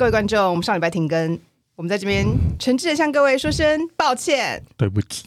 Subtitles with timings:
[0.00, 1.38] 各位观众，我们上礼拜停更，
[1.76, 2.26] 我们在这边
[2.58, 4.62] 诚挚的向各位说声抱歉。
[4.78, 5.26] 对不起，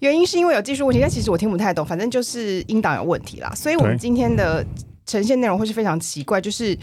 [0.00, 4.66] 原因是因为有技术问题，但其实我听不太懂，反正就是音档有问题啦，所以我们今天的
[5.06, 6.76] 呈现内容会是非常奇怪，就是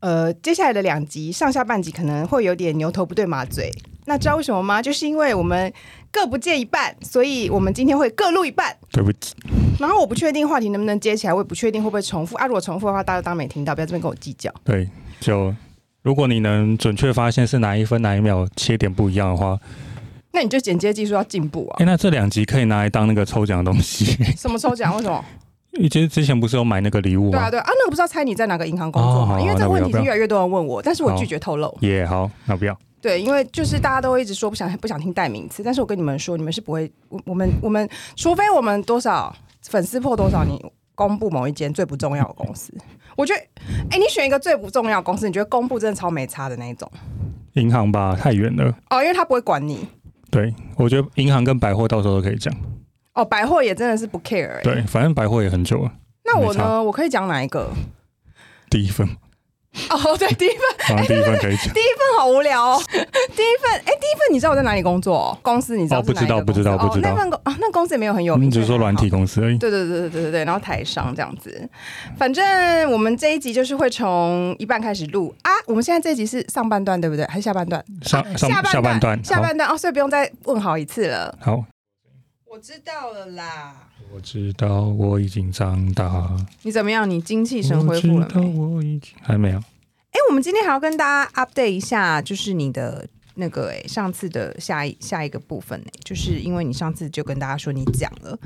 [0.00, 3.70] 呃，接下来的两集上下半集可能会有点牛头不对马嘴。
[4.06, 4.80] 那知道为什么吗？
[4.80, 5.70] 就是因为我们
[6.10, 8.74] 各不见一半，所以我们今天会各录一半。
[8.90, 9.34] 对不起，
[9.78, 12.46] 然后我不确定话题能不能接起来，我也不确定会不会重复啊。
[12.46, 14.50] 如果重复的话，大家当没听到，不要这边跟我计较。
[14.64, 14.88] 对，
[15.20, 15.54] 就
[16.04, 19.58] 如果你能准确发现是哪一分哪一秒切点不一样的话，
[20.32, 21.86] 那你就剪接技术要进步啊哎、。
[21.86, 24.04] 那这两集可以拿来当那个抽奖的东西。
[24.36, 24.94] 什么抽奖？
[24.94, 25.24] 为什么？
[25.90, 27.38] 其实之前不是有买那个礼物吗？
[27.38, 29.40] 对啊，对啊，啊那个不是要猜你在哪个银行工作吗？
[29.40, 31.74] 因为这个问题是越来越多人问我，但是我拒绝透露。
[31.80, 32.78] 也、好，那不要。
[33.00, 40.62] 对，因为就是大家都会一直说不想不想听代名词，但是我跟你们说，你们是不会，我我们我们除非我们多少粉丝破多少，你
[40.94, 42.72] 公布某一间最不重要的公司，
[43.16, 43.40] 我觉得，
[43.90, 46.90] 哎，你选一个最不重要的公司，你觉得公布真的超没差的那一种
[47.54, 48.74] 银行吧，太远了。
[48.90, 49.88] 哦，因为他不会管你。
[50.30, 52.52] 对，我觉得银行跟百货到时候都可以讲。
[53.14, 54.60] 哦，百货也真的是不 care 欸。
[54.62, 55.92] 对，反正百货也很久了。
[56.24, 56.82] 那我呢？
[56.82, 57.70] 我可以讲哪一个？
[58.68, 59.08] 第一份，
[59.90, 60.58] 哦，对，第一份
[60.88, 61.64] 好像第一份可以讲。
[61.74, 62.82] 第一份好无聊哦。
[62.92, 65.38] 第一份，哎，第一份你知道我在哪里工作、哦？
[65.42, 69.58] 公司你知道不知道不知道不知道哦、那份公啊，那公司也没有很有名，你只是说软体公司而已。
[69.58, 71.68] 对对对对对对对，然后台商这样子，
[72.16, 75.50] 反正我们这一集就是会从一半开始录啊。
[75.66, 77.26] 我们现在这一集是上半段对不对？
[77.26, 77.84] 还是下半段？
[78.02, 81.36] 上上下下半段，下半段哦，所以不用再问好一次了。
[81.40, 81.64] 好。
[82.54, 83.74] 好，我知道了啦。
[84.14, 86.36] 我知道我已经长大。
[86.62, 87.08] 你怎么样？
[87.08, 88.58] 你精气神恢复了我知道没？
[88.60, 89.58] 我已经还没有。
[89.58, 98.38] 哎，我们今天还要跟大家 update 一下，就是你的那个哎，上次的下一下一个部分呢，就是因为你上次就跟大家说你讲了，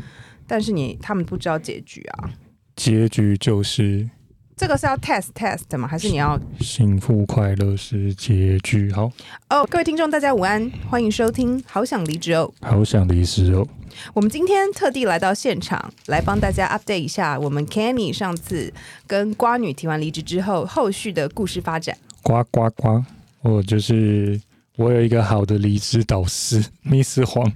[0.47, 2.31] 但是你他们不知道结局啊。
[2.77, 4.09] 结局就是
[4.57, 5.87] 这个是要 test test 吗？
[5.87, 8.91] 还是你要幸福快乐是结局。
[8.91, 9.13] 好，
[9.51, 12.51] 哦，各位听众，大家午安，欢迎收听《好想离职哦》。
[12.67, 13.69] 好想离职哦。
[14.15, 18.73] 我们今天特地来到现场，来帮大家 update 一下我们 Kenny 上次
[19.07, 21.97] 跟瓜女提完离职之后，后续的故事发展。
[22.23, 23.03] 呱呱呱！
[23.43, 24.41] 我就是
[24.77, 27.51] 我有一个好的离职导师， Miss 黄。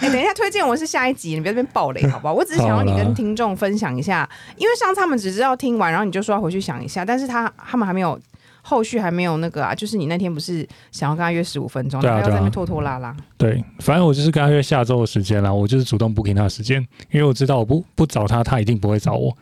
[0.00, 2.34] 等一下，推荐我是下一集，你别在那边暴雷好不好？
[2.34, 8.18] 我只是想要你跟听众分享一下，因为上次他们只知道听完，然后你就说要回去想一下，但是他他们还没有。
[8.66, 13.14] 后续还没有那个啊，就是你那天不是想要跟他约十五分钟，对啊对啊然后要在那边拖拖拉拉。
[13.36, 15.52] 对，反正我就是跟他约下周的时间啦。
[15.52, 16.80] 我就是主动 booking 他的时间，
[17.10, 19.36] 因为我知道我不不找他，他一定不会找我。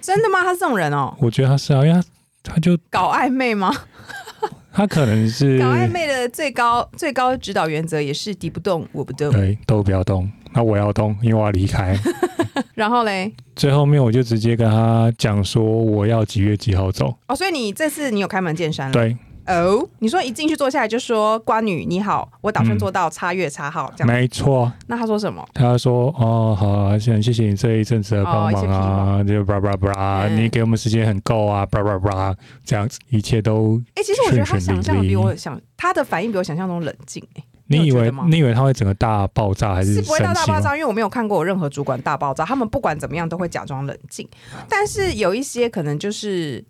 [0.00, 0.42] 真的吗？
[0.42, 2.02] 他是这种人哦，我觉得他是啊，因为
[2.42, 3.72] 他他就搞暧昧吗？
[4.72, 9.32] 他可能是搞暧昧的最高最高指导原则也是敌不动我不动。
[9.32, 11.98] 对都不要动，那我要动，因为我要离开。
[12.74, 17.14] 然后嘞，最后面我就直接跟他讲说我要几月几号走。
[17.28, 18.92] 哦，所以你这次你有开门见山了。
[18.92, 24.12] 对，哦，你说一进去坐下来就说瓜女你好，我打算嗯做到叉月叉号这样。
[24.12, 24.70] 没错。
[24.86, 25.46] 那他说什么？
[25.54, 32.34] 他说：“哦，好啊，很谢谢你这一阵子的帮忙啊，就叭叭叭，嗯你给我们时间很够啊，叭叭叭，
[32.64, 40.34] 这样子一切都哎、其实我觉得他想象的比我想，他的反应比我想象中冷静、哎，你以为你以为他会整个大爆炸还是是不会生气吗？
[40.34, 44.28] 到大爆炸，因为我没有看过有任何主管大爆炸，他们不管怎么样都会假装冷静，
[44.68, 46.64] 但是有一些可能就是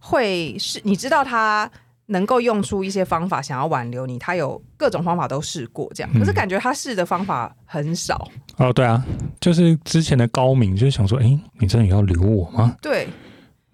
[0.00, 1.70] 会是，你知道他。
[2.10, 8.26] 能够用出一些方法想要挽留你，他有各种方法都试过，这样，嗯可是感觉他试的方法很少。
[8.56, 9.04] 哦，对啊，
[9.38, 12.74] 就是之前的高明，就是想说，哎，你真的要留我吗？
[12.80, 13.08] 对，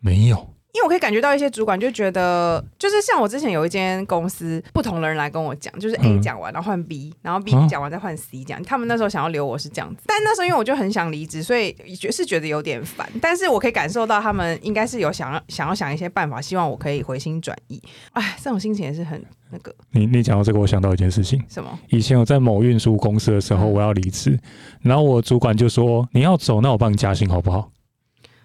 [0.00, 8.60] 没有，因为我可以感觉到一些主管就觉得，就是像我之前有一间公司，不同的人来跟我讲，就是 A 嗯讲完，然后换 B，然后 B 啊讲完再换 C 这样。
[8.64, 13.08] 他们那时候想要留我是这样子，但那时候因为我就很想离职，所以觉是觉得有点烦。
[13.22, 17.80] 但是我可以感受到他们应该是有想要想要想一些办法，希望我可以回心转意。
[18.12, 21.40] 哎，这种心情也是很那个你你讲到这个，我想到一件事情。
[21.48, 24.36] 什么，以前我在某运输公司的时候，嗯我要离职，
[24.82, 27.70] 然后我主管就说：“你要走，那我帮你加薪好不好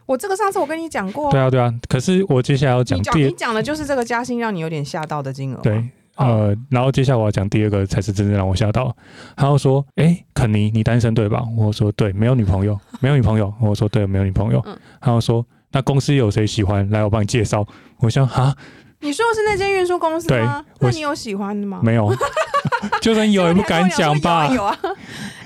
[0.09, 1.72] 我这个上次我跟你讲？”过，对啊，对啊。
[1.88, 8.95] 可是我接下来要讲你讲第你讲的就是这个加薪让你有点吓到的金额，对，呃，然后接下来我要讲第二个才是真正让我吓到。
[9.36, 14.60] 他又说：“哎，肯尼，你单身对吧？”我说：“对，没有女朋友， 没有女朋友。”我说：“对，没有女朋友。
[14.66, 16.89] 嗯他又说：“那公司有谁喜欢？
[16.89, 17.63] 来，我帮你介绍。”
[18.01, 18.56] 我想哈，
[19.01, 20.42] 你说的是那间运输公司对
[20.80, 21.81] 那你有喜欢的吗？
[21.83, 22.12] 没有，
[23.00, 24.48] 就算有也不敢讲吧。
[24.51, 24.78] 有啊。
[24.81, 24.95] 有啊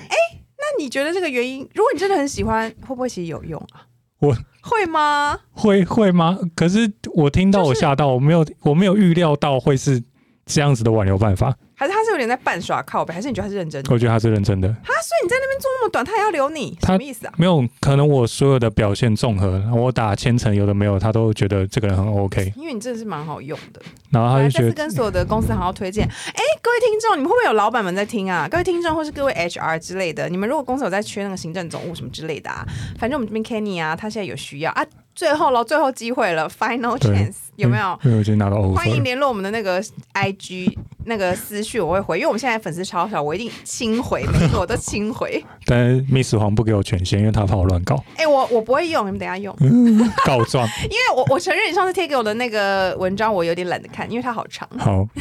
[0.08, 0.16] 哎、
[0.56, 3.84] 那你觉得这个原因，如果你真的很喜欢，会不会其实有用啊？
[4.20, 5.38] 我会吗？
[5.52, 6.38] 会会吗？
[6.54, 10.02] 可是我听到我吓到，我没有我没有预料到会是
[10.46, 11.54] 这样子的挽留办法。
[11.74, 13.92] 还是他是有点在半耍靠背，还是你觉得他是认真的？
[13.92, 14.68] 我觉得他是认真的。
[14.68, 17.32] 啊，所以你在那边做那么短，他也要留你，什么意思啊？
[17.36, 23.82] 没有，可能我所有的表现综合，我打千层有的没有，他都觉得这个人很 OK，因为你真的是蛮好用的。
[24.10, 26.06] 然后他来，就觉得跟所有的公司好好推荐。
[26.06, 28.46] 哎，各位听众，你们会不会有老板们在听啊？
[28.48, 32.64] 各位听众或是各位 HR 之类的，你们如果公司有在缺那个行政总务什么之类的啊，
[32.98, 37.98] 反正我们这边 Kenny 啊，他现在有需要啊，最后了，最后机会了，Final chance，有没有？
[38.02, 39.82] 因为我已经拿到欢迎联络我们的那个
[40.14, 40.76] IG
[41.06, 45.44] 那个私讯，我会回，因为我们现在粉丝超少，我一定清回，每一个我都清回。
[45.66, 49.54] 但是 Miss 黄不给我权限，因为他怕我乱搞哎、我我不会用，你们等下用，
[50.26, 50.66] 告状。
[50.84, 55.06] 因为我我承认你上次贴给我的那个文章，我有点懒得看，因为它好长，好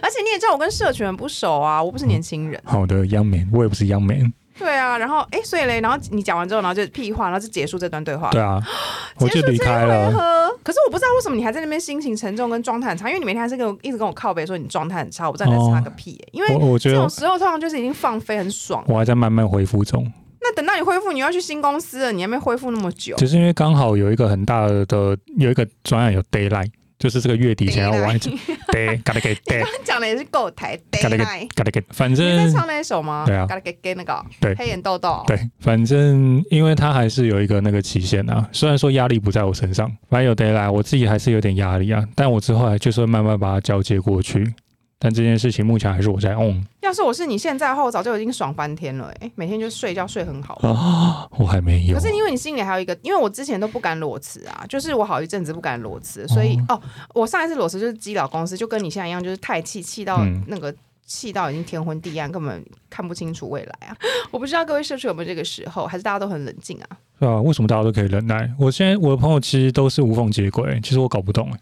[0.00, 2.58] 而且你也知道我跟社群很不熟啊，我不是年轻人。
[2.64, 8.30] 好的，Young Man，我也不是 Young Man，对啊，然后哎、所以嘞，然后你讲完之后，然后就屁话，然后就结束这段对话。
[8.30, 8.60] 对啊，
[9.18, 10.10] 我就离开回了。
[10.12, 18.84] 合，可是我不知道为什么你还在那边心情沉重跟状态很差，因为你每天还是跟我一直跟我靠背说你状态很差，我不知道你在差个屁、耶因为我我觉得这种时候通常就是已经放飞很爽。
[18.86, 20.10] 我还在慢慢恢复中，
[20.40, 23.16] 那等到你恢复，你要去新公司了，你还没恢复那么久。
[23.16, 28.32] 只是因为刚好有一个很大的有一个专案有 d a y l i g h t 就是这个月底前要完成
[28.68, 31.48] day，gotta get day，讲的也是够台 day gotta night。
[31.48, 33.24] get gotta get，反你在正唱那一首吗？
[33.26, 35.20] 对啊，gotta get get 那个对黑眼豆豆。
[35.26, 44.54] 对，反正因为他还是有一个那个期限啊，虽然说压力不在我身上，反正有 h t 我自己还是有点压力啊，但我之后还就是会慢慢把它交接过去。
[45.04, 50.54] 但这件事情目前还是我在 on 要是我是你现在的话，我早就已经爽翻天了、哎，每天就睡觉睡很好。
[50.62, 52.00] 啊，我还没有可。
[52.00, 56.80] 是因为你心里还有一个，因为我之前都不敢裸辞啊，就是我好一阵子不敢裸辞，所以哦
[57.14, 60.72] 我上一次裸辞就是基佬公司，就跟你现在一样，就是太气，气到嗯那个。
[61.04, 63.96] 气到已经天昏地暗，根本看不清楚未来啊！
[64.30, 66.86] 我不知道各位社区有没有这个时候，还是大家都很冷静啊？
[67.18, 68.50] 对啊，为什么大家都可以忍耐？
[68.56, 71.58] 我现在我的朋友其实都是无缝接轨，其实我搞不懂哎，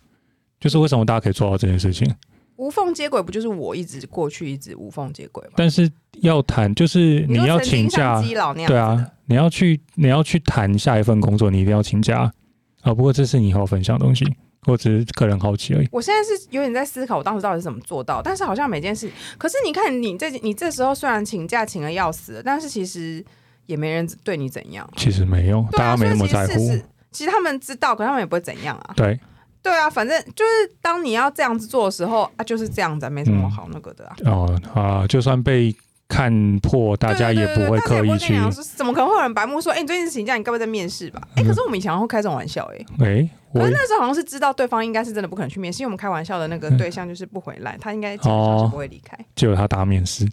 [0.60, 2.08] 就是为什么大家可以做到这件事情？
[2.60, 5.54] 无缝接轨不就是我一直过去一直无缝接轨吗？
[5.56, 5.90] 但是
[6.20, 8.22] 要谈，就是你要请假
[8.66, 12.30] 对啊，你要去你要去谈下一份工作，你一定要请假
[12.82, 12.92] 啊。
[12.92, 14.26] 不过这是你以后分享的东西，
[14.66, 15.88] 我只是个人好奇而已。
[15.90, 18.20] 我现在是有点在思考，我当时到底是怎么做到。
[18.20, 23.24] 但是好像每件事，可是你看你这你这时候虽然请假请的要死了，但是其实
[23.64, 24.86] 也没人对你怎样。
[24.96, 26.78] 其实没有，啊，大家没那么在乎
[27.10, 28.92] 其实他们知道，可他们也不会怎样啊。
[28.94, 29.18] 对，
[29.62, 34.16] 对啊，反正就是当你要这样子做的时候啊，就是这样子啊，没什么嗯好那个的啊。
[34.24, 35.74] 哦啊，就算被
[36.08, 38.34] 看破，大家也不会刻意去。
[38.76, 41.20] 怎么可能会有人白目说，哎、你最近请假，你该不会在面试吧？
[41.36, 42.84] 哎、可是我们以前会开这种玩笑、哎。
[43.04, 49.16] 哎，我可是那时候好像是知道对方应该是真的不可能去面试，因为我们开玩笑的那个对象就是不回来，他应该基本上是不会离开。
[49.36, 50.30] 就有他打面试，你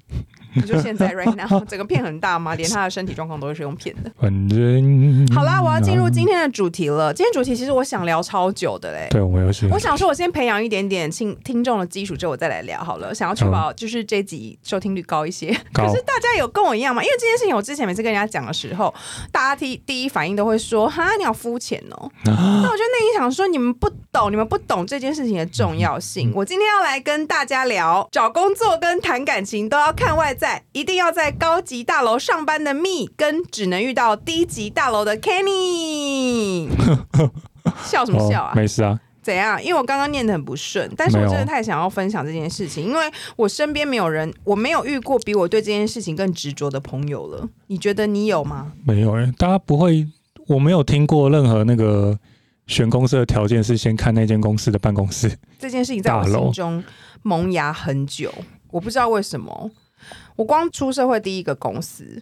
[0.62, 2.56] 就现在 right now 整个片很大吗？
[2.56, 4.12] 连他的身体状况都是用骗的。
[4.20, 7.14] 反正好啦，我要进入今天的主题了。
[7.14, 9.08] 今天主题其实我想聊超久的嘞。
[9.12, 13.14] 对我有是我想说，我先培养一点点听听众的基础，之后我再来聊好了。
[13.14, 15.48] 想要确保就是这集收听率高一些。
[15.74, 17.04] 可是大家有跟我一样吗？
[17.04, 18.94] 因为这件事情，我之前每次跟人家讲的时候，
[19.32, 26.32] 大家第第一反应都会说：“哈，你好肤浅哦。”那我就内心想说，你们不懂，你们不懂这件事情的重要性。
[26.36, 36.70] 我今天要来跟大家聊，找工作跟谈感情都要看外在，一定要在高级大楼上班的 me，跟只能遇到低级大楼的 Kenny。
[37.84, 38.52] 笑什么笑啊？
[38.54, 39.62] 哦，没事啊，怎样？
[39.62, 47.48] 因为我刚刚念的很不顺，但是我真的太想要分享这件事情，因为我身边没有人，我没有遇过比我对这件事情更执着的朋友了。
[47.68, 48.72] 你觉得你有吗？
[48.86, 50.08] 没有人，大家不会，
[50.48, 52.18] 我没有听过任何那个
[52.68, 55.38] 选公司的条件是先看那间公司的办公室。
[55.60, 56.82] 这件事情在我心中
[57.22, 58.34] 萌芽很久，
[58.72, 59.70] 我不知道为什么。
[60.36, 62.22] 我光出社会第一个公司，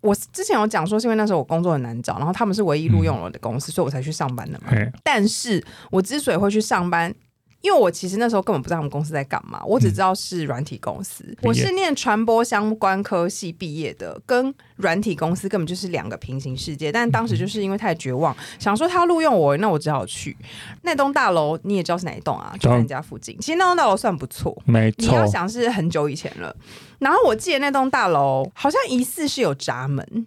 [0.00, 4.68] 我之前有讲说，是因为那时候我工作很难找，然后他们是唯一录用我的公司，所以我才去上班的嘛。
[4.70, 7.14] 哎，但是我之所以会去上班，
[7.60, 11.24] 因为我其实那时候根本不知道他们公司在干嘛，我只知道是软体公司。
[11.42, 16.92] 我是念传播相关科系毕业的，跟软体公司根本就是两个平行世界。
[16.92, 20.36] 但当时就是因为太绝望，想说他录用我，那我只好去
[20.82, 21.58] 那栋大楼。
[21.64, 22.54] 你也知道是哪一栋啊？
[22.60, 23.36] 就在你家附近。
[23.40, 24.56] 其实那栋大楼算不错。
[24.64, 26.54] 没错你要，想是很久以前了，
[27.00, 30.26] 然后我记得那栋大楼好像疑似是有闸门，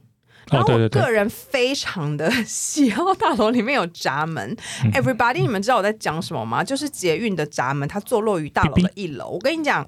[0.51, 4.55] 然哦，后我个，人非常的 喜好大楼里面有闸门。
[4.93, 6.63] Everybody，你嗯们知道我在讲什么吗？
[6.63, 9.29] 就是捷运的闸门，它坐落于大楼的一楼。
[9.29, 9.87] 我跟你讲。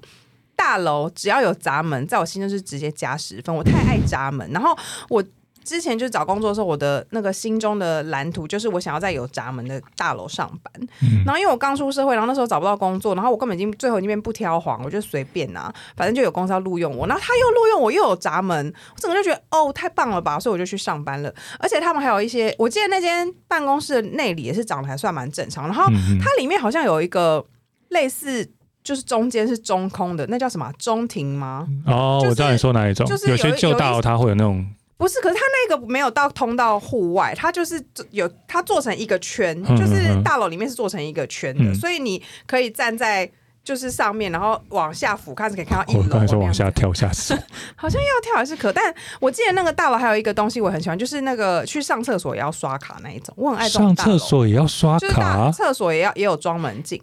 [0.56, 3.52] 大楼只要有闸门，在我心中是直接加十分。
[3.54, 4.74] 我太爱闸门，然后
[5.08, 5.22] 我
[5.64, 10.88] 之前就找工作的时候，我的那个心中的蓝图就是我想要在有闸门的大楼上班。
[11.02, 21.34] 嗯然后因为我刚出社会，然后那时候找不到工作，然后我根本已经最后已经变不挑黄，我就随便拿、反正就有公司要录用我，然后他又录用我，又有闸门，我整个就觉得哦太棒了吧，所以我就去上班了。
[21.58, 25.84] 而且他们还有一些，我记得那间办公室的内里也是长得还算蛮正常，然后
[26.20, 27.44] 它里面好像有一个
[27.88, 28.46] 类似
[28.82, 31.66] 就是中间是中空的，那叫什么啊中庭吗？
[31.86, 43.30] 哦，就是我知道你说哪一种，就是有些旧大楼它会有那种，不是，可是它那个没有到通到户外，它就是有它做成一个圈，嗯就是大楼里面是做成一个圈的，嗯所以你可以站在
[43.64, 46.02] 就是上面，然后往下俯瞰是可以看到一楼。
[46.02, 47.34] 我刚才说往下跳下去，
[47.74, 57.00] 好像要跳还是可，但我记得那个大楼还有一个东西我很喜欢，就是那个去上厕所也要刷卡那一种，我很爱上厕所也要刷卡，厕所也要也有装门禁。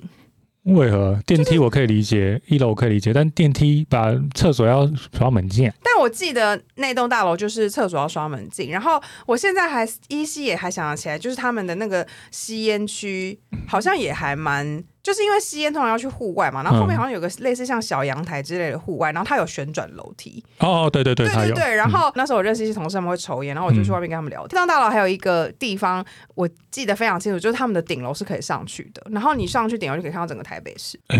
[0.65, 1.19] 为何？
[1.25, 24.49] 电梯我可以理解，一楼我可以理解，但电梯把厕所要刷门禁，但我记得那栋大楼就是厕所要刷门禁，然后我现在还依稀也还想得起来，就是他们的那个吸烟区好像也还蛮，就是因为吸烟通常要去户外嘛，然后后面嗯好像有个类似像小阳台之类的户外，然后它有旋转楼梯，哦，对对对，对，对对，然嗯后那时候我认识一些同事，他们会抽烟，然后我就去外面跟他们聊天。
[24.49, 26.05] 这栋大楼还有一个地方
[26.35, 30.99] 我记得非常清楚，就是他们的顶楼是可以上去的，然后你上去顶楼就可以看到整个台北市。
[31.07, 31.17] 哎，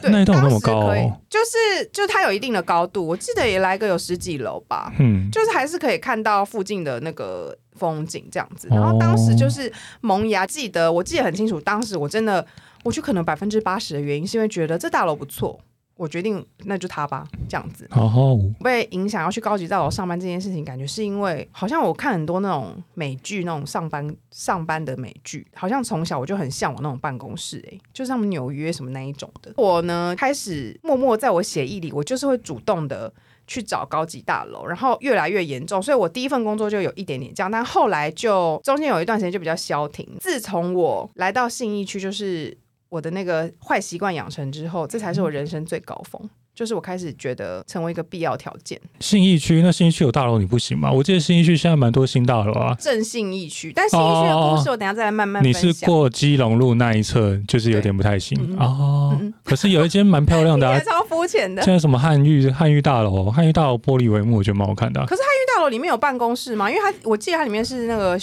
[0.00, 0.92] 对，那一栋有那么高
[1.28, 4.92] 就是就是它有一定的高度，我记得也来个有十几楼吧。
[4.98, 8.68] 嗯，就是还是可以看到附近的那个风景这样子。
[8.68, 12.46] 哦然后当时就是萌芽，记得我记得很清楚，当时我真的
[12.84, 15.58] 我去可能百分之八十的原因是因为觉得这大楼不错，
[15.96, 17.88] 我决定那就它吧，这样子。
[17.92, 29.52] 哦，被影响要去高级大楼上班这件事情，感觉是因为好像我看很多那种美剧，那种上班上班的美剧，好像从小我就很向往那种办公室、欸，就是他们纽约什么那一种的。
[29.56, 33.12] 我呢开始默默在我协议里，我就是会主动的
[33.46, 40.08] 去找高级大楼，然后越来越严重，所以我第一份工作就有一点点这样，但后来就中间有一段时间就比较消停。
[40.18, 42.56] 自从我来到信义区，就是
[42.94, 46.30] 我的那个坏习惯养成之后，这才是我人生最高峰。
[46.54, 50.88] 就是我开始觉得成为一个必要条件，信义区那信义区有大楼你不行吗？
[50.92, 52.72] 我记得信义区现在蛮多新大楼啊。
[52.78, 53.72] 正信义区。
[53.74, 55.52] 但信义区的故事，我等下再来慢慢分你。
[55.52, 59.20] 是过基隆路那一侧，就是有点不太行哦。
[59.42, 61.60] 可是有一间蛮漂亮的 超肤浅的。
[61.64, 65.06] 现在什么汉玉汉玉大楼，汉玉大楼玻璃帷幕，我觉得蛮好看的啊。
[65.08, 66.70] 可是汉玉大楼里面有办公室吗？
[66.70, 68.16] 因为它我记得它里面是那个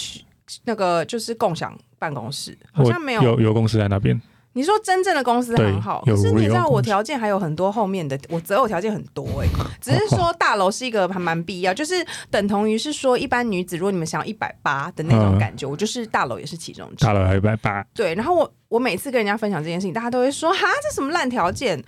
[0.64, 4.18] 那个就是共享办公室，好像没有有有公司在那边，
[4.54, 9.46] 你说真正的公司很好，可是你知道我条件还有很多后面的，我择偶条件很多哎、
[9.80, 11.94] 只是说大楼是一个还蛮必要，就是
[12.30, 17.12] 等同于是说一般女子，如果你们想要一百八的那种嗯感觉，我就是大楼也是其中之一大。
[17.12, 21.82] 楼还一百八，对，然后我我每次跟人家分享这件事情，大家都会说哈，这什么烂条件？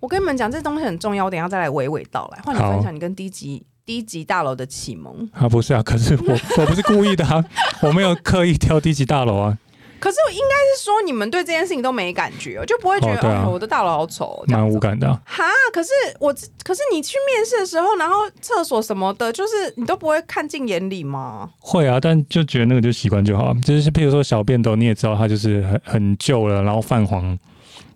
[0.00, 5.30] 我跟你们讲，这东西很重要，我等一下再来娓娓道来，换你分享你跟低级低级大楼的启蒙。
[5.32, 7.44] 啊不是啊，可是我我不是故意的啊，
[7.82, 9.56] 我没有刻意挑低级大楼啊，
[10.02, 15.22] 可是我应该是说，你们对这件事情都没感觉哦，就不会觉得哦对啊哦我的大楼好丑，这样子蛮无感的啊。
[15.24, 21.48] 哈，可是我，可是你去面试的时候，然后厕所什么的，就是你都不会看进眼里吗？
[21.60, 23.54] 会啊，但就觉得那个就习惯就好啊。
[23.64, 27.38] 就是譬如说小便斗，你也知道它就是很很旧了，然后泛黄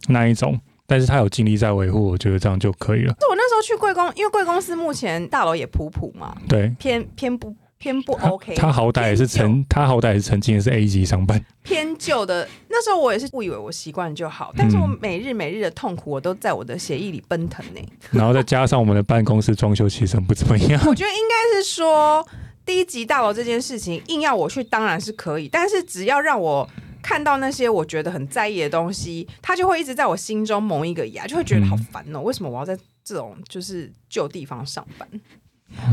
[0.06, 3.08] 那一种，但是它有尽力在维护，我觉得这样就可以了。
[3.18, 12.48] 是我那时候去贵公，因为贵公司目前大楼也普普嘛，对，偏偏不偏不 OK，他好歹也是曾，他好歹也是曾经也是 A 级上班，偏旧的。
[12.68, 17.80] 那时候我也是误以为我习惯就好，但是我嗯每日每日的痛苦，我都在我的协议里奔腾呢、
[18.10, 20.80] 然后再加上我们的办公室装修其实很不怎么样。
[20.88, 22.26] 我觉得应该是说，
[22.64, 26.68] 低级大楼这件事情，硬要我去当然是可以，但是只要让我
[27.02, 35.08] 看到那些我觉得很在意的东西，他就会一直在我心中萌一个芽，就会觉得好烦哦、为什么我要在这种就是旧地方上班？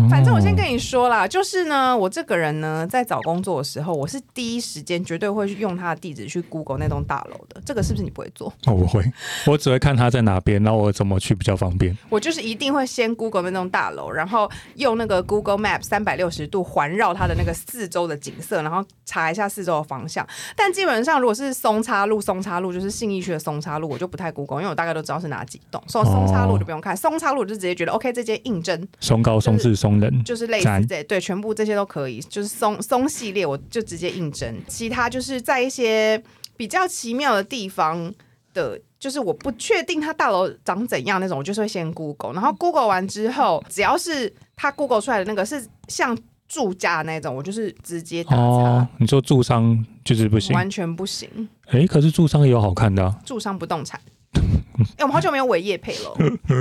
[0.09, 7.61] 反正我先跟你说啦，就是呢，我这个人呢，在找工作的时候，我是第一时间绝对会去用他的地址去 Google 那栋大楼的。
[7.65, 8.53] 这个是不是你不会做？
[8.67, 9.03] 我不会，
[9.47, 11.97] 我只会看他在哪边，然后我怎么去比较方便。
[12.09, 20.25] 我就是一定会先 Google 那栋大楼，然后用那个 Google Map 三百六十度环绕它的那个四周的景色，然后查一下四周的方向。
[20.55, 25.83] 但基本上，如果是松叉路，松叉路就是信义区的松叉路，我就不太 Google，因为我大概都知道是哪几栋。
[25.87, 34.55] 所以松叉路我就不用看，松叉路我就直接觉得 OK，这间应征松高、松智、松人，就是类似赞这对，全部这些都可以，就是松松系列我就直接应征。
[34.67, 36.21] 其他就是在一些
[36.55, 38.13] 比较奇妙的地方
[38.53, 46.17] 的，就是我不确定它大楼长怎样那种，我就是会先 Google，然后 Google 完之后，只要是它 Google 出来的那个是像
[46.47, 51.27] 住家的那种，我就是直接打叉，哦，你说住商就是不行，完全不行。
[51.67, 53.99] 哎，可是住商也有好看的、啊，住商不动产。
[54.97, 56.13] 哎、我们好久没有伟业配了。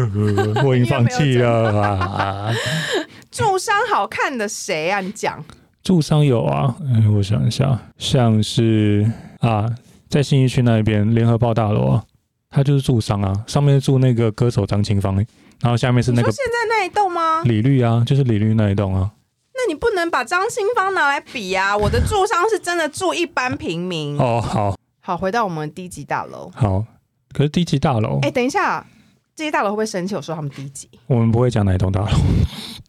[0.64, 2.52] 我已经放弃了啊。
[3.30, 5.00] 住商好看的谁啊？
[5.00, 5.42] 你讲
[5.82, 9.10] 住商有啊，嗯，我想一下，像是
[9.40, 9.66] 啊，
[10.08, 12.04] 在信义区那一边联合报大楼啊，
[12.50, 15.14] 它就是住商啊，上面住那个歌手张清芳，
[15.60, 17.42] 然后下面是那个现在那一栋吗？
[17.44, 19.10] 李律啊，就是李律那一栋啊。
[19.54, 21.76] 那你不能把张清芳拿来比啊！
[21.76, 24.18] 我的住商是真的住一般平民。
[24.18, 26.84] 哦，好好，回到我们低级大楼，好，
[27.32, 28.86] 可是低级大楼，哎、等一下，
[29.34, 30.14] 这些大楼会不会生气？
[30.14, 32.08] 我说他们低级，我们不会讲哪一栋大楼。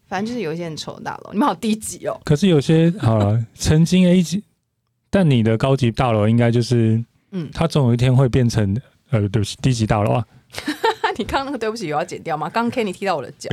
[0.08, 2.20] 反正就是有一些很丑的大楼，你们好低级哦。
[2.24, 4.44] 可是有些好了， 曾经 A 级，
[5.10, 10.26] 但你的高级大楼应该就是，嗯，它总有一天会变成呃，对不起，低级大楼啊。
[11.18, 12.50] 你刚刚那个对不起有要剪掉吗？
[12.50, 13.50] 刚刚 Kenny 踢到我的脚，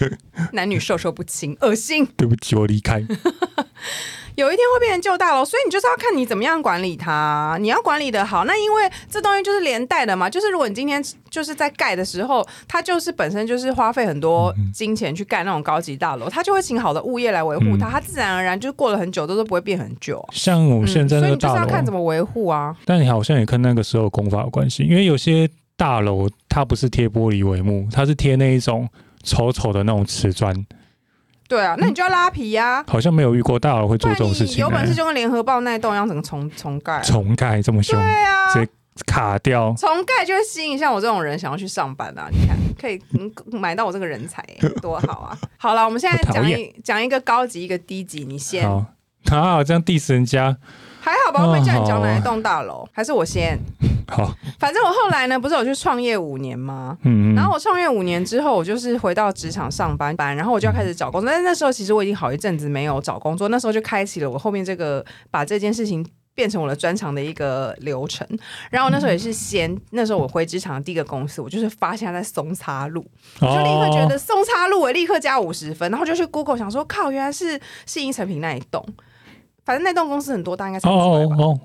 [0.52, 2.06] 男女授受不亲，恶心。
[2.16, 3.02] 对不起，我离开。
[4.38, 7.58] 有一天会变成旧大楼，所以你就是要看你怎么样管理它。
[7.60, 10.30] 你要管理的好，那因为这东西就是连带的嘛。
[10.30, 20.24] 就是如果你今天就是在盖的时候，它就是本身就是花费很多金钱去盖那种高级大楼，它就会请好的物业来维护它，嗯它自然而然就过了很久都都不会变很旧。
[20.30, 22.76] 像我们现在嗯、所以那个你就是，要看怎么维护啊。
[22.84, 28.88] 但你好像也跟那个时候工法有关系，因为有些大楼它不是贴玻璃帷幕，它是贴那一种
[29.24, 30.54] 丑丑的那种瓷砖，
[31.48, 34.94] 对啊，那你就要拉皮呀、好像没有遇过大佬会做这种事情、你有本事欸。
[34.94, 37.02] 就跟联合报那一栋一样，整个重重盖啊。
[37.02, 38.70] 重盖这么凶，对啊，直接
[39.06, 39.74] 卡掉。
[39.78, 42.28] 重盖就会吸引像我这种人想要去上班啊！
[42.30, 44.44] 你看，可以嗯买到我这个人才、
[44.82, 45.38] 多好啊！
[45.56, 48.84] 好了，我们现在讲一讲一个高级，一个低级，你先好，
[49.30, 50.56] 啊，这样 diss 人家，
[51.08, 51.46] 还好吧？
[51.46, 53.58] 我会叫你讲哦哪一栋大楼，还是我先？
[54.08, 56.96] 好，反正我后来呢，不是有去创业五年吗？
[57.02, 61.28] 嗯，嗯然后我创业五年之后，我就是回到职场上班班，然后我就要开始找工作。
[61.30, 66.02] 但是那时候其实我已经好一阵子没有找工作，那时候就开启了我后面这个把这件事情
[66.34, 68.26] 变成我的专长的一个流程。
[68.70, 73.04] 然后那时候也是先，那时候我回职场的第一个公司，我就是发现它在松叉路，
[73.40, 78.82] 我就立刻觉得松叉路，我立刻加五十分，然后就去 Google 想说，靠，原来是信义成品那一栋。
[79.68, 81.44] 反正那栋公司很多，大家应该猜哦得出来吧？
[81.44, 81.60] 哦哦，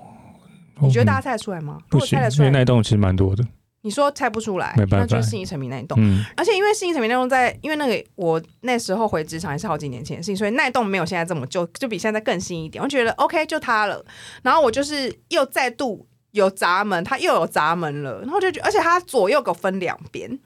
[0.76, 1.78] 哦你觉得大家猜得出来吗？
[1.88, 3.42] 如不猜得，出来，因为那一栋其实蛮多的，
[3.80, 5.96] 你说猜不出来，没办法那就是信义成品那一栋。
[5.98, 12.84] 嗯，而且因为信义成品那栋在，因为那个我那时候回职场也是好几年前的事情，所以那一栋没有现在这么旧，就比现在更新一点。
[12.84, 14.04] 我觉得 OK 就它了，
[14.42, 20.38] 然后我就是又再度有闸门，它又有闸门了，然后就觉得，而且它左右给我分两边。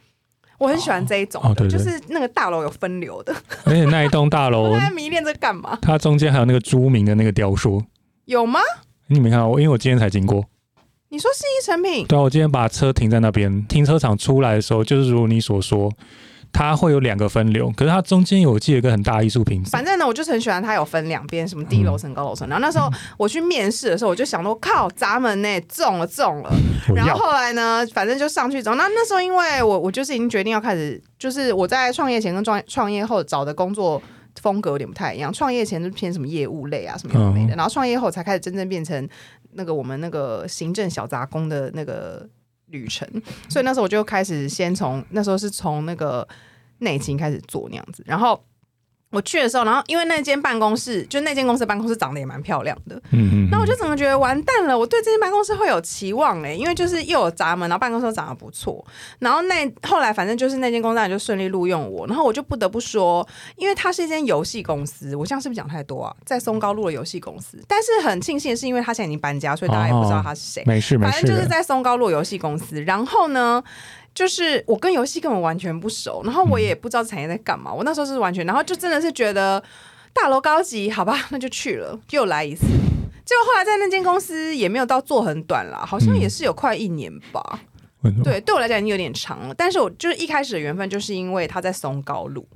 [0.58, 3.34] 我很喜欢这一种的，哦对对就是那个大楼有分流的。
[3.64, 5.78] 而且那一栋大楼 我，在迷恋这干嘛？
[5.80, 7.82] 它中间还有那个朱明的那个雕塑，
[8.24, 8.60] 有吗？
[9.06, 9.48] 你没看到？
[9.50, 10.44] 因为我今天才经过。
[11.10, 12.06] 你说是一成品？
[12.06, 15.90] 对啊，我今天把车停在那边，停车场出来的时候，就是如你所说，
[16.52, 22.48] 它会有两个分流，可是它中间有我记得一个很大艺术品，反正呢，我就是很喜欢它有分两边，什么低楼层、高楼层。
[22.48, 26.50] 然后那时候我去面试的时候，我就想说，靠，砸门呢中了中了。
[26.94, 34.02] 然后后来呢，反正就上去之后，那那时候因为我我就是已经决定要开始，就是我在创业前跟创创业后找的工作
[34.40, 35.32] 风格有点不太一样。
[35.32, 39.08] 创业前就偏什么业务类啊什么有的没的，然后创业后才开始真正变成
[39.52, 42.26] 那个我们那个行政小杂工的那个
[42.70, 43.08] 旅程。
[43.48, 46.26] 所以那时候我就开始先从那时候是从那个
[46.78, 48.42] 内勤开始做那样子，然后。
[49.10, 58.84] 我去的时候，然后因为那间办公室，就那间公司的办公室长得也蛮漂亮的，嗯嗯，那我就怎么觉得完蛋了，我对这间办公室会有期望哎、因为就是又有闸门，然后办公室长得不错，
[59.18, 66.14] 然后那后来反正就是那间公司就顺利录用我，然后我就不得不说，因为它是一间游戏公司，我这样是不是讲太多啊？
[66.26, 70.62] 在松高路的游戏公司，但是很庆幸的是，因为他现在已经搬家，所以大家也不知道他是谁。
[70.66, 73.62] 没事没事反正就是，在松高路游戏公司，然后呢，
[74.18, 79.62] 就是我跟游戏根本完全不熟，然后我也不知道产业在干嘛，我那时候是完全，然后就真的是觉得
[80.12, 82.66] 大楼高级，好吧，那就去了，又来一次。
[83.24, 87.60] 结果后来在那间公司也没有到做很短啦，好像也是有快一年吧。
[88.22, 92.46] 对，对我来讲已经有点长了，但是我就是一开始的缘分，就是因为他在松高路，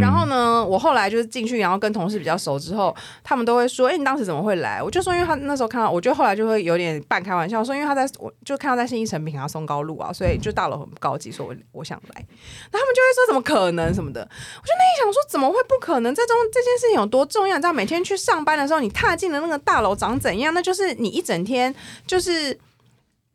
[0.00, 12.24] 然后呢，我后来就是进去，然后跟同事比较熟之后，他们都会说：“哎、你当时怎么会来？”我就说：“因为他那时候看到，我就后来就会有点半开玩笑说，因为他在我就看到在新一成品啊、松高路啊，所以就大楼很高级，所以我我想来。”
[12.70, 16.14] 那他们就会说：“怎么可能什么的？”我就那一想说：“怎么会不可能？
[16.14, 17.56] 这中这件事情有多重要？
[17.56, 20.54] 你知道，每天去上班的时候，你踏进了那个大楼长怎样？
[20.54, 21.74] 那就是你一整天
[22.06, 22.56] 就是。”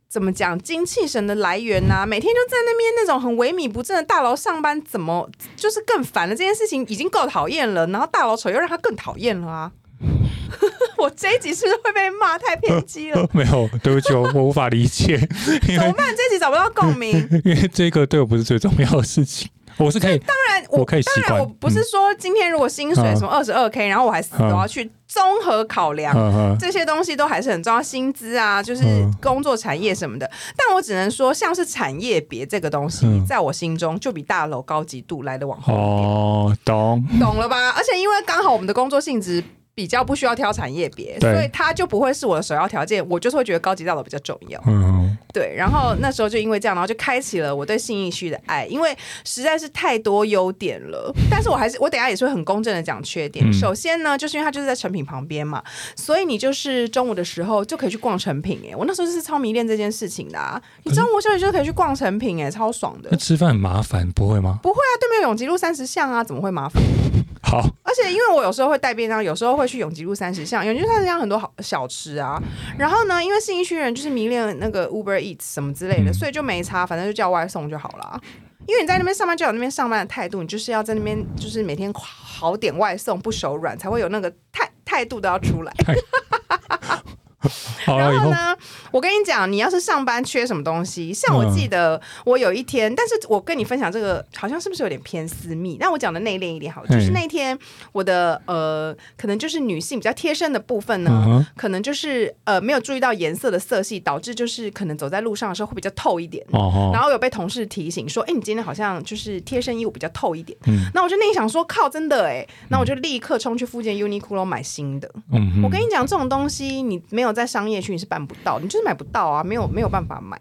[0.09, 6.35] 怎么讲精气神的来源呐、每天就在那边那种很萎靡不振的大楼上班，怎么就是更烦了？
[6.35, 9.71] 这件事情已经够讨厌了，然后大楼丑又让他更讨厌了啊！
[10.97, 13.27] 我这一集是不是会被骂太偏激了？
[13.33, 15.15] 没有，对不起，我我无法理解，
[15.77, 16.07] 怎么办？
[16.15, 17.11] 这一集找不到共鸣。
[17.45, 19.47] 因为这个对我不是最重要的事情，
[19.79, 26.13] 我是可以，当然，我我可以当然，我不是说今天如果薪水嗯什么二十二 k，然后我还死都要去综合考量。
[26.59, 30.29] 这些东西都还是很重要，薪资啊，就是嗯工作产业什么的。
[30.57, 35.87] 但我只能说，像是产业别这个东西，嗯在我心中就比大楼高级度来的往后一点。
[35.87, 37.69] 哦，懂，懂了吧？
[37.71, 39.43] 而且因为刚好我们的工作性质
[39.79, 43.01] 比较不需要挑产业别，所以它就不会是我的首要条件。
[43.07, 44.61] 我就是会觉得高级大楼比较重要。
[44.67, 51.15] 嗯，对，然后那时候就因为这样，然后就开启了我对信义区的爱，因为实在是太多优点了。
[51.31, 53.49] 但是我还是我等下也是会很公正的讲缺点。
[53.49, 55.63] 嗯首先呢，就是因为它就是在成品旁边嘛，
[55.95, 58.59] 所以你就是中午的时候就可以去逛成品。
[58.69, 60.61] 哎，我那时候就是超迷恋这件事情的啊！
[60.83, 63.17] 你中午休息就可以去逛成品，哎，超爽的那。
[63.17, 64.59] 吃饭很麻烦，不会吗？
[64.61, 66.83] 不会啊，对面有永吉路三十巷啊，怎么会麻烦？
[67.41, 72.41] 好，而且因为我有时候会带便当，有时候会去永吉路三十巷，永吉路三十巷很多好小吃啊。
[72.77, 78.19] 然后呢，因为信义区人就是迷恋那个 Uber Eats 什么之类的，嗯所以就没差，反正就叫外送就好了。
[78.67, 85.73] 因为你在那边上班就有那边上班的态度，你就是要在那边就是每天好点外送不手软，才会有那个态态度都要出来。
[87.85, 88.55] 然后呢，
[88.91, 95.77] 我跟你讲，你要是上班缺什么东西，像我嗯记得我有一天，但是我跟你分享这个好像是不是有点偏私密？
[95.79, 97.57] 那我讲的内敛一点好了，就是嗯那天
[97.91, 106.45] 我的呃，可能就是女性比较贴身的部分呢，嗯可能就是呃没有注意到颜色的色系，导致就是可能走在路上的时候会比较透一点。
[106.51, 110.57] 哦哦，然后有被同事提醒说：“哎、你今天好像就是贴身衣物比较透一点。
[110.67, 115.09] 嗯那我就内心想说：“靠，真的哎！”那我就立刻冲去附近 Uniqlo 买新的。
[115.31, 120.39] 嗯，我跟你讲，这种东西你没有在商业区你是办不到，你就是买不到啊，没有没有办法买。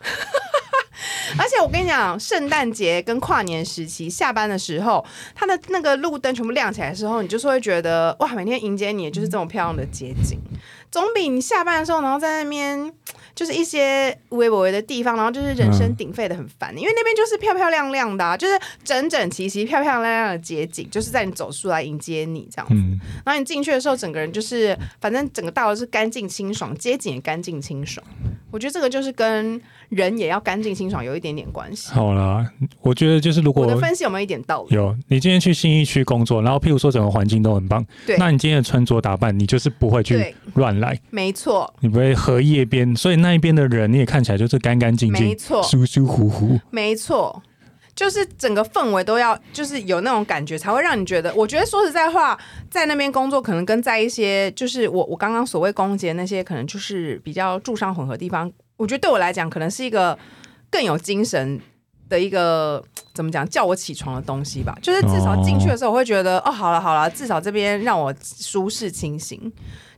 [1.38, 10.38] 而且我跟你讲，圣诞节跟跨年时期下班的时候，它的那个路灯全部亮起来的时候，你就是会觉得哇，每天迎接你就是这么漂亮的街景，
[10.90, 12.90] 总比你下班的时候，然后在那边
[13.36, 16.76] 就是一些微博的地方，然后就是人声鼎沸的很烦。
[16.76, 22.74] 因为那边就是漂漂亮亮的、啊，就是整整齐齐、漂漂亮亮的街景，就是在你走出来迎接你这样子。
[22.74, 28.04] 嗯，然后你进去的时候，整个人就是，反正整个大楼是干净清爽，街景也干净清爽。
[28.50, 31.92] 我觉得这个就是跟人也要干净清爽有一点点关系。
[31.92, 32.44] 好啦，
[32.80, 34.74] 我觉得就是如果我的分析有没有一点道理？
[34.74, 46.60] 有你今天去新一区工作，然后譬如说整个环境都很棒，对那你今天的穿着打扮，你就是不会去，乱来，没错，你不会荷叶边，所以那一边的人你也看起来就是干干净净、没错，舒舒服服。
[46.70, 47.42] 没错。
[47.94, 51.34] 就是整个氛围都要，就是有那种感觉，才会让你觉得。
[51.34, 52.38] 我觉得说实在话，
[52.70, 60.18] 在那边工作，可能跟在一些就是我我刚刚所谓攻击的那些，可能就是比较住商混合地方，我觉得对我来讲，可能是一个
[60.70, 61.60] 更有精神
[62.08, 62.82] 的一个
[63.14, 64.76] 怎么讲，叫我起床的东西吧。
[64.82, 69.40] 就是至少进去的时候，我会觉得哦，好了好了，至少这边让我舒适清醒。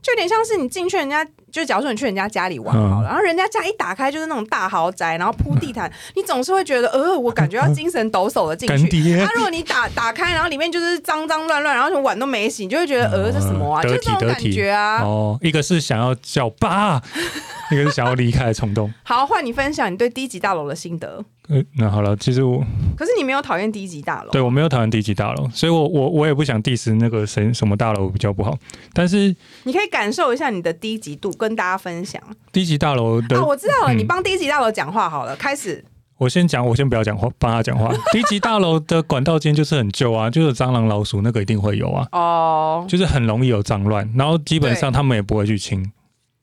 [0.01, 8.75] 就有点像是你进去人家，就假如说你去人家家里玩好了，嗯然后人家家一打开就是那种大豪宅，然后铺地毯，你总是会觉得，呃，我感觉要精神抖擞的进去。
[8.75, 13.81] 干爹那、，如果你打打开，然后里面就是脏脏乱乱，然后什么碗都没洗，你就会觉得，呃，这什么啊？
[13.81, 15.01] 嗯就是这种感觉啊。
[15.03, 17.01] 哦，一个是想要叫爸，
[17.71, 18.91] 一个是想要离开的冲动。
[19.03, 21.23] 好，换你分享你对低级大楼的心得。
[21.49, 22.63] 呃，那好了，其实我
[22.95, 28.55] 可是你没有讨厌低级大楼，对我没有讨厌低级大楼，所以我我我也不想 diss 那个谁什么大楼比较不好，
[28.93, 32.21] 但是你可以感受一下你的低级度，跟大家分享。
[32.51, 35.83] 低级大楼的啊，我知道了，嗯你帮低级大楼讲话好了，开始。
[36.17, 37.89] 我先讲，我先不要讲话，帮他讲话。
[38.11, 45.79] 低级大楼的管道间就是很旧啊，就是蟑螂、老鼠那个一定会有啊，哦，就是很容易有脏乱，然后基本上他们也不会去清，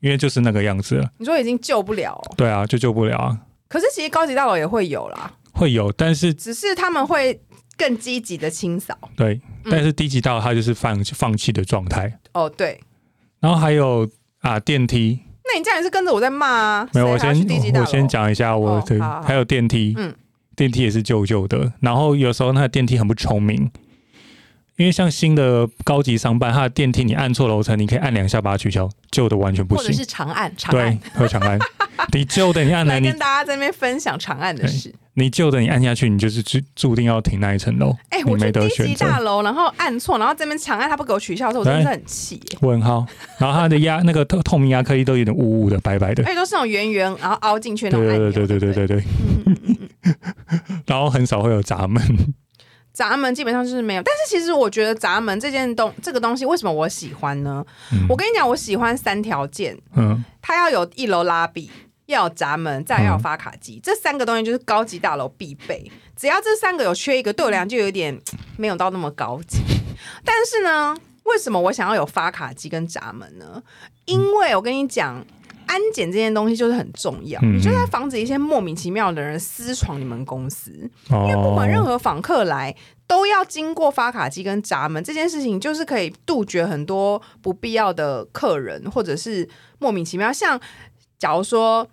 [0.00, 1.10] 因为就是那个样子了。
[1.18, 7.38] 你说已经救不了哦、对啊，就救不了啊，可是其实高级大楼也会有啦，会有，但是只是他们会
[7.76, 8.96] 更积极的清扫。
[9.14, 12.18] 对，嗯但是低级大楼它就是放放弃的状态。
[12.32, 12.80] 哦，对，
[13.40, 14.08] 然后还有
[14.46, 16.88] 啊电梯，那你这样也是跟着我在骂啊？
[16.92, 17.30] 没有，我先
[17.74, 20.14] 我先讲一下我的，还有电梯，嗯
[20.54, 23.70] 电梯也是旧旧的，然后有时候那个电梯很不聪明，
[24.76, 30.06] 因为像新的高级商办，它的电梯你按错楼层，你可以按两下把它取消，旧的完全不行或者是。
[30.06, 31.58] 长按，长对按。，会长按，
[32.12, 34.94] 你旧的你按了， 你跟大家在那边分享长按的事。
[35.18, 37.96] 你旧的你按下去，你就是注注定要停那一层楼。
[38.10, 42.38] 哎、我，沒得一我级大楼，然后按错，然后这边长按他不给我取消的时候，我真的很气。
[42.60, 43.06] 问号，
[43.38, 47.96] 然后它的压 那个透透明压克力都有点雾雾的、白白的，而且都是那种圆圆，然后凹进去的。
[47.96, 49.04] 对对对对对对对。
[50.84, 52.02] 然后很少会有闸门。
[52.92, 57.64] 闸门基本上就是没有，但是其实我觉得闸门这件东这个东西为什么我喜欢呢？
[58.08, 59.76] 我跟你讲，我喜欢三条件。
[59.94, 61.70] 嗯，它要有一楼拉比，
[62.06, 65.90] 要有闸门，再要有发卡嗯机，这三个东西就是高级大楼必备。
[66.16, 68.18] 只要这三个有缺一个，对我来讲就有点
[68.56, 69.58] 没有到那么高级。
[70.24, 73.62] 但是呢，为什么我想要有发卡机跟闸门呢？
[74.06, 75.24] 因为我跟你讲。
[75.68, 80.70] 安检这件东西就是很重要，嗯你就在防止一些莫名其妙的人私闯你们公司。
[81.10, 82.72] 哦，因为不管任何访客来，
[83.04, 89.46] 都要经过发卡机跟闸门这件事情，就是可以杜绝很多不必要的客人，或者是
[89.80, 90.32] 莫名其妙。
[90.32, 90.58] 像
[91.18, 91.86] 假如说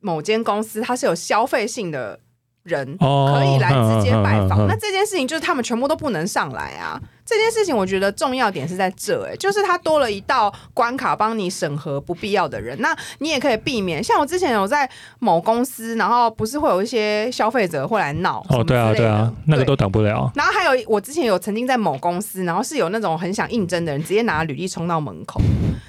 [0.00, 2.18] 某间公司它是有消费性的
[2.62, 2.96] 人。
[3.00, 7.00] 哦可以来直接拜访，嗯嗯嗯嗯那这件事情就是他们全部都不能上来啊！
[7.28, 12.74] 这件事情我觉得重要点是在这、哎，就是它多了一道关卡，帮你审核不必要的人。
[12.80, 14.88] 那你也可以避免，像我之前有在
[15.18, 20.30] 某公司，然后不是会有一些消费者会来闹哦，对啊，对啊，那个都挡不了。
[20.34, 25.38] 然后还有，我之前有曾经在某公司，然后是有那种很想应征的人，直接拿履历冲到门口。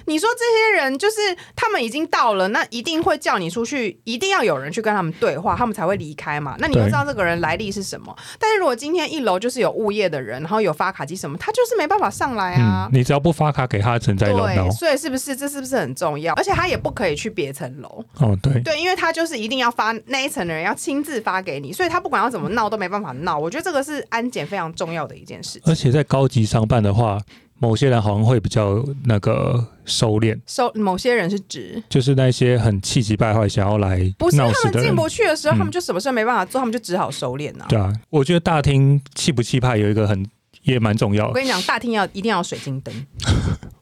[0.08, 1.15] 你说这些人就是
[1.56, 6.56] 他们已经到了，那一定会叫你出去，一定要有人去跟他们对话，他们才会离开嘛。
[6.60, 8.13] 那你就知道这个人来历是什么。
[8.39, 12.89] 但是如果今天一楼就是有物业的人，然后有发卡机什么，他就是没办法上来啊。
[12.92, 16.34] 嗯，你只要不发卡给他，存在楼对，所以是不是这是不是很重要？
[16.34, 18.04] 而且他也不可以去别层楼。
[18.20, 23.38] 哦，对，对，因为他就是一定要发那一层的人要亲自发给你，所以他不管要怎么闹都没办法闹。
[23.38, 25.62] 我觉得这个是安检非常重要的一件事情。
[25.65, 27.20] 而且在高级商办的话，
[27.62, 34.82] 某些人好像会比较那个收敛，收某些人是指就是那些很气急败坏想要来不是他闹事的人。
[34.82, 40.26] 们进不去的时候，嗯他们就什么事没办法做，他们就只好收敛啊、对啊，我觉得大厅气不气派有一个很
[40.63, 41.30] 也蛮重要的。
[41.30, 42.93] 我跟你讲，大厅要一定要水晶灯，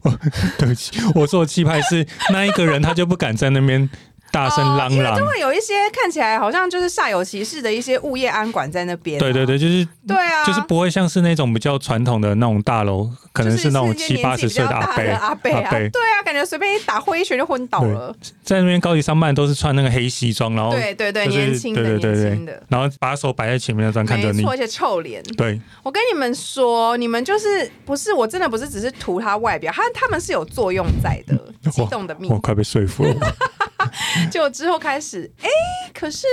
[0.57, 3.89] 对不起，我说的气派是那一个人他就不敢在那边
[4.31, 5.17] 大声嚷嚷。
[5.17, 25.21] 就会有一些看起来好像就是煞有其事的一些物业安管在那边、对对，对，就是对啊，就是不会像是那种比较传统的那种大楼，可能是那种七八十岁大阿伯的阿伯对啊，感觉随便一打挥一拳就昏倒了，在那边高级商办都是穿那个黑西装，然后对对对，就是年轻的对对对对年轻的，然后把手摆在前面那张看着你，没错，而且臭脸。
[25.37, 32.39] 对，我跟你们说，你们就是不是我真的不是只是图他外表，他他们是有作用在的，激动的命我。
[32.39, 33.15] 快被说服了。
[34.31, 35.49] 就之后开始，哎、
[35.93, 36.27] 可是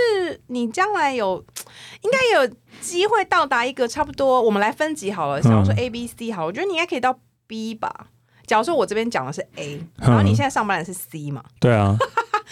[0.48, 1.44] 你将来有
[2.02, 5.40] 应该有机会到达一个差不多，我们来分级好了。
[5.40, 8.08] 假如说 A、B、C 好，我觉得你应该可以到 B 吧。
[8.46, 11.96] 假如说我这边讲的是 A，然后你现在上班的是 C 嘛，对啊，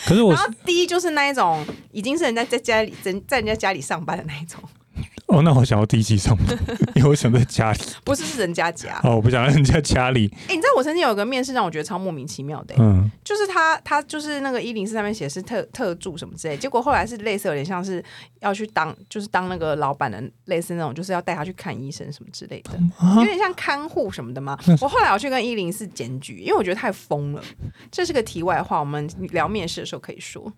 [0.07, 4.59] 可是我 然后 D 就是那一种已经是人家在家里在在人家家里上班的那一种，
[5.33, 6.47] 哦，那我想要第一集上班，
[6.95, 7.79] 因为我想在家里。
[8.05, 9.01] 不是是人家家。
[9.03, 10.31] 哦，我不想在人家家里。
[10.47, 18.05] 哎、你知道我曾经有个面试让我觉得超莫名其妙的、嗯，就是他，他就是那个一零四上面写是特特助什么之类，结果后来是类似有点像是
[18.43, 22.73] 要去当，就是当那个老板的类似那种，就是要带他去看医生什么之类的，
[23.17, 24.59] 有点像看护什么的嘛。
[24.83, 27.43] 我后来我去跟一零四检举，因为我觉得太疯了。
[27.91, 30.53] 这是个题外话，我们聊面试的时候可以说。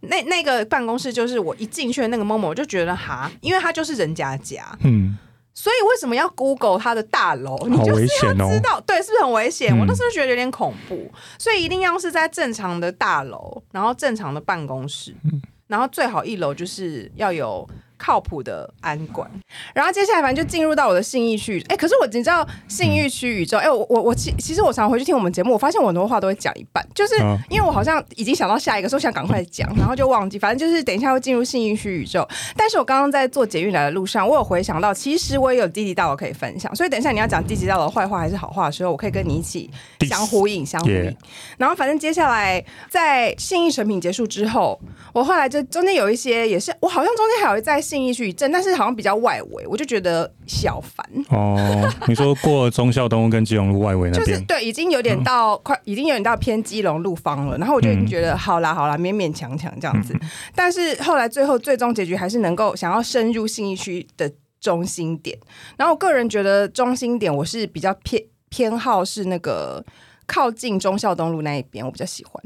[0.00, 5.16] 那那个办公室就是我一进去的那个 moment，我就觉得哈，因为他就是人家家，嗯，
[5.54, 7.56] 所以为什么要 Google 他的大楼？
[7.66, 8.60] 你就是危险哦知。
[8.60, 9.72] 道对，是不是很危险？
[9.74, 17.68] 嗯我那时候觉得有点恐怖，所以一定要是在正常的大楼，然后正常的办公室，嗯然后最好一楼就是要有
[18.06, 19.28] 靠谱的安管。
[19.74, 32.26] 然后接下来反正就进入到我的信义区，哎，可是我你知道信义区宇宙，哎，我我我其其实我常常回去听我们节目，我发现我很多话都会讲一半，就是嗯因为我好像已经想到下一个，所以我想赶快讲，然后就忘记，反正就是等一下会进入信义区宇宙。
[32.56, 39.68] 但是我刚刚在做捷运来的路上，我有回想到，其实我也有地地大楼可以分享，所以等一下你要讲低级大的坏话还是好话的时候，我可以跟你一起
[40.08, 41.16] 相呼应，相呼应。
[41.58, 44.78] 然后反正接下来在信义成品结束之后，
[45.12, 51.04] 我后来就中间有一些也是，我好像中间还有在信义区一阵，但是好像比较外围，我就觉得小烦。
[51.28, 57.56] 哦，你说过忠孝东路跟基隆路外围那边，就是对，已经有点到、快，已经有点到偏基隆路方了。
[57.58, 60.14] 然后我就已经觉得、好啦好啦，勉勉强强这样子。
[60.54, 64.30] 但是后来最后最终结局还是能够想要深入信义区的
[64.60, 65.38] 中心点。
[65.76, 69.84] 然后我个人觉得中心点我是比较偏偏好是那个
[70.26, 72.42] 靠近忠孝东路那一边，我比较喜欢。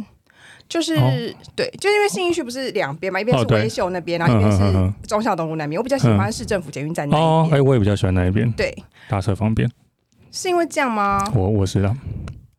[0.71, 1.13] 就是、哦
[1.55, 8.75] 对，就因为信义区不是两边嘛，一边是威秀那边，然后一边是嗯嗯嗯忠孝东路那边，我比较喜欢市政府捷运站那一哦，哎、我也比较喜欢那一边，对，
[9.09, 9.69] 搭车方便。
[10.33, 11.23] 是因为这样吗？
[11.35, 11.95] 我我知道，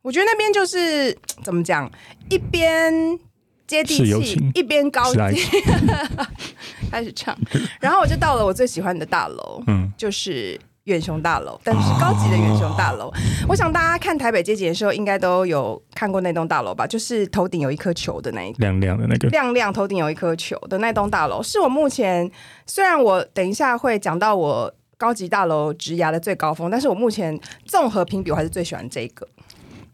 [0.01, 1.89] 我觉得那边就是怎么讲，
[2.29, 2.93] 一边
[3.65, 5.19] 接地气一边高级。
[6.91, 7.33] 开始唱。
[7.79, 13.11] 然后我就到了我最喜欢的大楼，嗯，就是远雄大楼，但是是高级的远雄大楼。
[13.47, 16.87] 我想大家看台北街景的时候，应该都有看过那栋大楼吧？
[16.87, 18.57] 就是头顶有一颗球的那一个。
[18.59, 22.29] 亮亮的那个，亮亮头顶有一颗球的那栋大楼，是我目前
[22.65, 29.27] 虽然我等一下会讲到我高级大楼职涯的最高峰，但是我目前综合评比我还是最喜欢这个。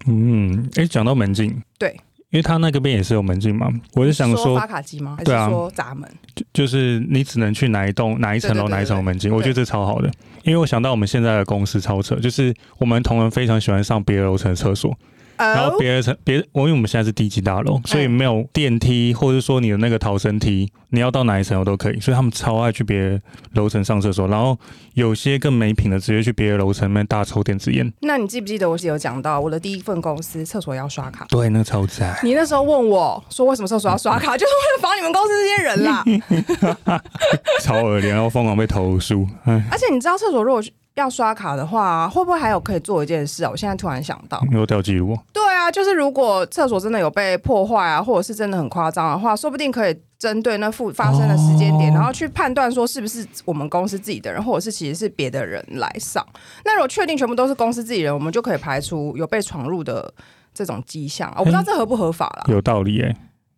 [0.05, 1.99] 嗯，哎、讲到门禁，对，
[2.31, 5.15] 因为他那个边也是有门禁嘛，我是想说发，卡机吗？
[5.17, 6.09] 还是对啊说闸门？
[6.35, 10.11] 就就是你只能去哪一栋、哪一层楼、哪一层有门禁，我觉得这超好的。
[10.43, 14.93] 因为我想到我们现在的公司超扯，就是我们同仁非常喜欢上别的楼层的厕所，
[15.37, 23.21] 然后哦，别的层别，我因为我们现在是低级大楼，所以没有电梯，或者说你的那个逃生梯，你要到哪一层我都可以，所以他们超爱去别的
[23.53, 24.57] 楼层上厕所，然后
[24.95, 31.25] 有些更没品的直接去别的楼层里面大抽电子烟，那你记不记得我是有讲到我的第一份公司厕所要刷卡？
[31.29, 32.17] 对，那个超赞。
[32.23, 37.01] 你那时候问我说为什么厕所要刷卡， 就是为了防你们公司这些人啦。
[37.61, 39.27] 超恶劣，然后疯狂被投诉。
[39.45, 40.63] 哎，而且你知道厕所如果
[40.97, 43.49] 要刷卡的话，会不会还有可以做一件事啊？
[43.51, 56.25] 我现在突然想到，没有掉记录哦，对啊，就是如果厕所真的有被破坏啊，或者是真的很夸张的话，说不定可以针对那附发生的时间点，哦然后去判断说是不是我们公司自己的人，或者是其实是别的人来上。
[56.65, 60.11] 那如果确定全部都是公司自己人，我们就可以排除有被闯入的
[60.53, 61.29] 这种迹象。
[61.29, 63.15] 啊我不知道这合不合法啦，有道理哎，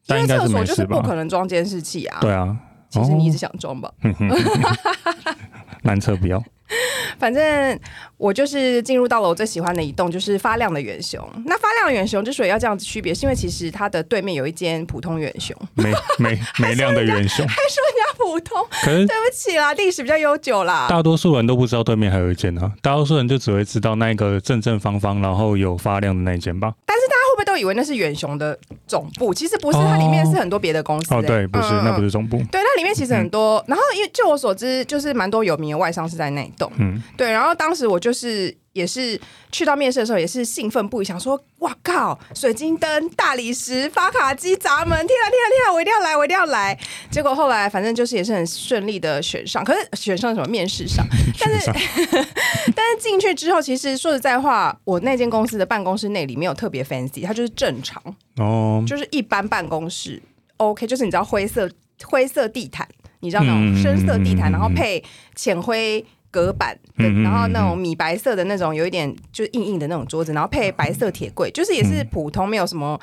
[0.08, 1.16] 因为厕所就是不可？
[1.16, 2.18] 能装监视器啊。
[2.20, 2.58] 对啊，
[2.90, 3.90] 其实你一直想装吧。
[5.84, 6.44] 男厕不要，
[7.20, 7.80] 反正
[8.18, 11.20] 我就是进入到了我最喜欢的一栋，就是发亮的远雄。
[11.46, 15.56] 那发亮的远雄之所以要这样子区别，是因为其实它的对面有一间普通远雄。
[15.74, 20.88] 没没 没亮的元雄，还说人家普通，可是对不起啦，历史比较悠久啦。
[20.90, 26.74] 大多数人都不知道对面还有一间啊，大多数人就只会知道那个正正方方，然后有发亮的那一间吧。
[26.86, 29.34] 但是大家会不会都以为那是远雄的总部？
[29.34, 32.38] 其实不是，它里面是很多别的公司、哦，欸对，不是，嗯那不是总部。
[32.52, 36.72] 对，那里面其实很多，然后因为就我所知，就是蛮多有名的外商是在那一栋。
[36.78, 39.20] 嗯，对，然后当时我就是也是
[39.52, 46.78] 去到面试的时候，也是兴奋不已，想说哇靠，水晶灯、大理石、发卡机、闸门，天啊天啊天啊，我一定要来，我一定要来。
[47.10, 51.06] 结果后来反正就是也是很顺利的选上，可是选上什么面试上，
[51.40, 51.72] 但是
[52.76, 58.02] 但是进去之后，其实说实在话，我那间公司的办公室内里没有特别 fancy，它就是正常，
[58.38, 60.22] 哦，就是一般办公室
[60.58, 61.70] ，OK，就是你知道灰色
[62.04, 62.88] 灰色地毯，
[63.20, 65.04] 你知道那嗯种深色地毯，然后配
[65.36, 73.00] 浅灰隔板的，嗯嗯嗯然后那种米白色的那种有一点就是硬硬的那种桌子，然后配白色铁柜，就是也是普通，没有什么。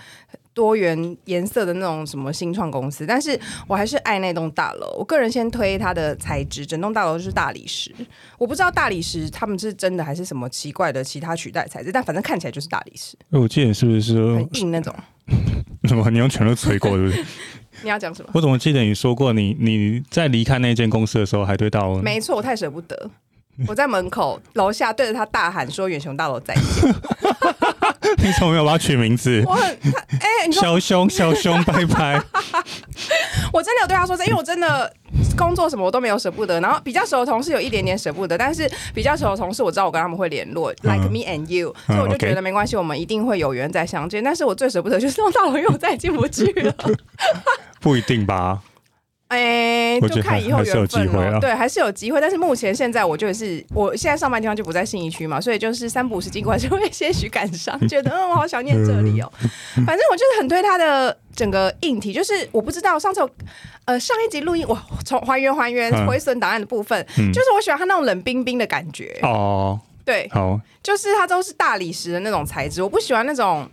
[0.56, 4.96] 多元颜色的那种什么新创公司，但是我还是爱那栋大楼。
[4.98, 7.94] 我个人先推它的材质，整栋大楼就是大理石。
[8.38, 14.94] 我不知道大理石他们是真的还是什么奇怪的其他取代材质，但反正看起来就是大理石，我记得是不是说很硬那种。
[15.84, 16.08] 什么？
[16.10, 17.24] 你用拳头捶过，是不是？
[17.82, 18.30] 你要讲什么？
[18.34, 23.10] 我怎么记得你说过你你在离开那间公司的时候，还对到没错，我太舍不得。
[23.66, 26.62] 我在门口楼下对着他大喊说：“远雄大楼再见
[28.18, 29.42] 你怎么没有把它取名字！”？
[29.46, 29.64] 我很
[30.20, 32.22] 哎、小熊，小熊， 拜拜。
[33.52, 34.92] 我真的有对他说这，因为我真的
[35.36, 44.22] 工作什么我都没有舍不得，然后比较熟的同事有一点点舍不得，但是比较熟的同事我知道我跟他们会联络、嗯 l i k e me and you，所以我就觉得没关系，我们一定会有缘再相见。
[44.22, 46.74] 但是我最舍不得就是那栋大楼，因为我再也进不去了。
[47.80, 48.60] 不一定吧？
[49.28, 52.20] 哎、就看以后缘分机会啊咯对，还是有机会。
[52.20, 59.32] 但是目前现在我就是，我现在上班地方就不在信义区嘛，所以就是三不五时经过还是会些许感伤，觉得嗯，我好想念这里哦。
[59.84, 63.28] 反正我就是很对他的整个硬体，就是我不知道上次有
[63.86, 69.18] 呃上一集录音，我从还原还原嗯回损档案的部分，嗯就是我喜欢他那种冷冰冰的感觉。
[69.22, 73.68] 哦，对，好，就是它都是大理石的那种材质，我不喜欢那种。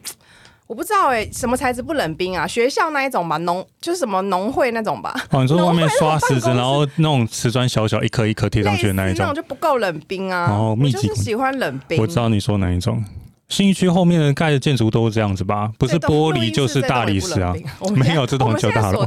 [0.73, 2.47] 我不知道哎、什么材质不冷冰啊？
[2.47, 10.47] 学校那一种吧，农就是什么农会那种吧，哦，你说外面刷石子，然后那种瓷砖小小一颗一颗贴上去的那一种那种，就不够冷冰啊。
[10.49, 12.01] 我哦密集就是喜欢冷冰。
[12.01, 13.05] 我知道你说哪一种。
[13.49, 15.71] 新一区后面的盖的建筑都是这样子吧？
[15.77, 17.53] 不是玻璃就是大理石啊
[17.95, 19.05] 没有这栋我们就大楼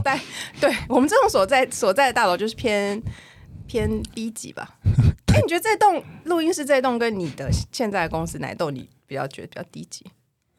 [0.61, 3.03] 对我们这种所在所在的大楼就是偏
[3.67, 4.77] 偏低级吧。
[5.35, 10.07] 哎、你觉得这栋录音室这栋跟你的现在的公司哪一栋你比较觉得比较低级？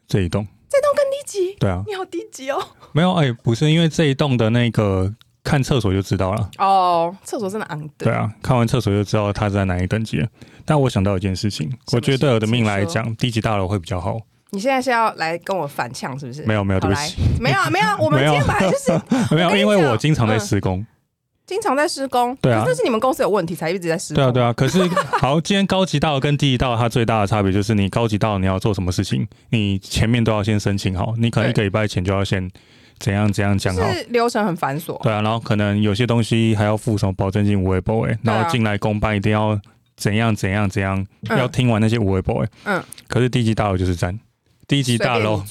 [0.08, 1.56] 这一栋，这栋更低级？
[1.60, 2.60] 对啊，你好低级哦！
[2.94, 6.50] 没有哎、不是因为这一栋的那个看厕所就知道了。
[6.58, 8.06] 哦，厕所真的昂的。
[8.06, 10.28] 对啊，看完厕所就知道它在哪一等级了。
[10.66, 14.18] 但我想到一件事情，我觉得对我的命来讲，低级大楼会比较好。
[14.52, 16.44] 你现在是要来跟我反呛是不是？
[16.44, 18.92] 没有没有，对不起，没有啊没有啊，我们 今天本来就是
[19.36, 20.86] 没有，因为我经常在嗯施工。
[21.48, 24.22] 经常在施工，对啊那是你们公司有问题才一直在施工。
[24.22, 24.52] 对啊，对啊。
[24.52, 24.86] 可是
[25.20, 32.52] 好，今天高级大楼跟低级大楼它最大的差别就是，你高级大楼你要做什么事情，你前面都要先申请好，你可能一个礼拜前就要先
[33.00, 33.90] 怎样怎样讲好。
[33.94, 35.02] 是流程很繁琐。
[35.02, 39.58] 对啊，然后可能有些东西还要付什么保证金、五位 boy，然后进来公办一定要
[39.96, 42.46] 怎样怎样怎样，嗯要听完那些五位 boy。
[42.66, 44.20] 嗯，可是低级大楼就是这样，
[44.68, 45.42] 低级大楼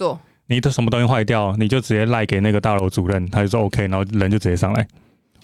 [0.48, 4.86] 你的什么东西坏掉，你就直接赖给那个大楼主任，他就说 OK，然后人就直接上来，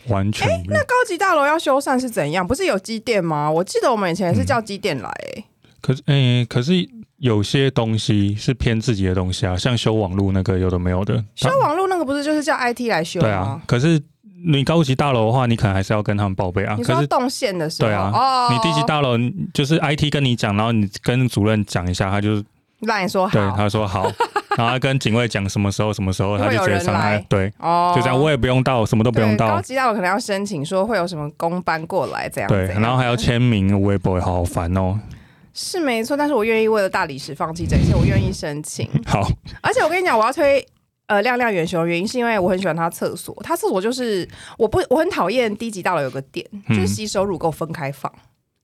[0.09, 2.47] 完全没有那高级大楼要修缮是怎样？
[2.47, 3.51] 不是有机电吗？
[3.51, 5.45] 我记得我们以前也是叫机电来、欸，
[5.81, 6.89] 可是，诶、可是
[7.19, 11.23] 有些东西是偏自己的东西啊，像修网路那个有的没有的。
[11.35, 13.27] 修网路那个不是就是叫 IT 来修吗？
[13.27, 14.01] 对啊，可是
[14.45, 16.77] 你高级大楼的话，你可能还是要跟他们报备啊。
[16.77, 19.17] 可是你说动线的时候，对啊哦，你低级大楼
[19.55, 22.43] 就是 IT 跟你讲，然后你跟主任讲一下，他就
[22.81, 24.11] 让你说对他说好，
[24.57, 29.63] 然后他跟警卫讲什么时候什么时候，他就直接上人来来，对，哦，就这样，我也不用到，什么都不用到高到。
[29.63, 34.99] 级大楼可能要申请说会有什么公班过来这样，对，然后还要签名，我也不会好烦哦。
[35.55, 38.89] 是没错，但是我愿意为了大理石放弃这一切，我愿意申请。
[39.07, 39.29] 好，
[39.61, 40.67] 而且我跟你讲，我要推
[41.09, 44.27] 呃亮亮远雄的原因是因为我很喜欢他厕所，他厕所就是
[44.57, 48.11] 我不我很讨厌低级大楼有个点，嗯就是洗手乳给我分开放。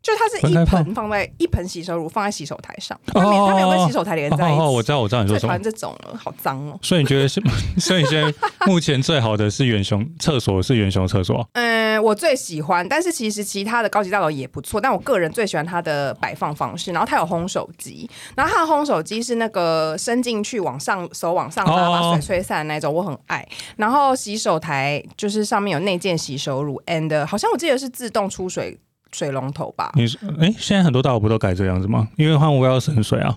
[0.08, 4.60] 就它是一盆放在一盆洗手乳放在洗手台上，它没它没有跟洗手台连在一起。
[4.60, 5.62] 哦哦，我知道，我知道你说什么最讨厌。
[5.62, 6.78] 这种了，好脏哦。
[6.82, 7.42] 所以你觉得是？
[7.78, 8.32] 所以你觉得
[8.66, 11.46] 目前最好的是远雄厕所是远雄厕所？
[11.52, 16.92] 嗯，我最喜欢，但是其实其他的高级大楼也不错，但我个人最喜欢它的摆放方式。
[16.92, 23.46] 然后它有烘手机，然后它的烘手机是那个伸进去往上手往上拉，把哦水吹散的那种，我很爱。
[23.76, 28.78] 然后洗手台就是上面有内建洗手乳，and 好像我记得是自动出水
[29.12, 29.92] 水龙头吧。
[29.94, 32.08] 你说，哎、现在很多大楼不都改这样子吗？
[32.16, 33.36] 因为换我要省水啊，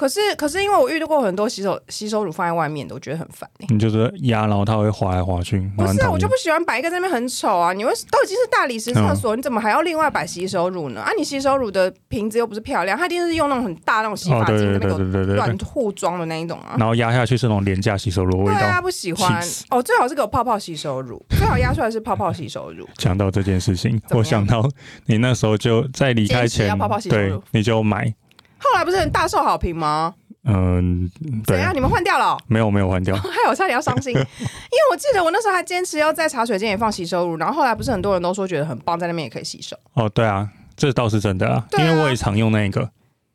[0.00, 7.74] 可是可是因为我遇到过很多洗手洗手乳放在外面的，我觉得很烦欸你就是压，然后它会滑来滑去，不是啊，我就不喜欢摆一个在那边很丑啊！
[7.74, 11.02] 你为都已经是大理石厕所，你怎么还要另外摆洗手乳呢？
[11.02, 16.76] 啊，你洗手乳的瓶子又不是漂亮，它一定是用那种很大那种洗哦，发精对对对在那边给我对对对乱，护装的那一种啊。
[16.78, 18.58] 然后压下去是那种廉价洗手乳的味道。
[18.58, 22.88] 对啊，不喜欢哦，最好是给我泡泡洗手乳，最好压出来是泡泡洗手乳。
[22.96, 24.66] 讲到这件事情，我想到
[25.04, 28.14] 你那时候就在离开前要泡泡洗手对乳，你就买，
[28.60, 30.14] 后来不是很大受好评吗？
[30.44, 31.10] 嗯，
[31.46, 34.26] 对怎样？，你们换掉了哦、没有没有换掉， 害我差点要伤心， 因为
[34.90, 39.76] 我记得我那时候还坚持要在茶水间也放洗手乳，然后后来不是很多人都说觉得很棒，在那边也可以洗手。
[39.94, 42.88] 哦，对啊，这倒是真的啊，啊因为我也常用那个，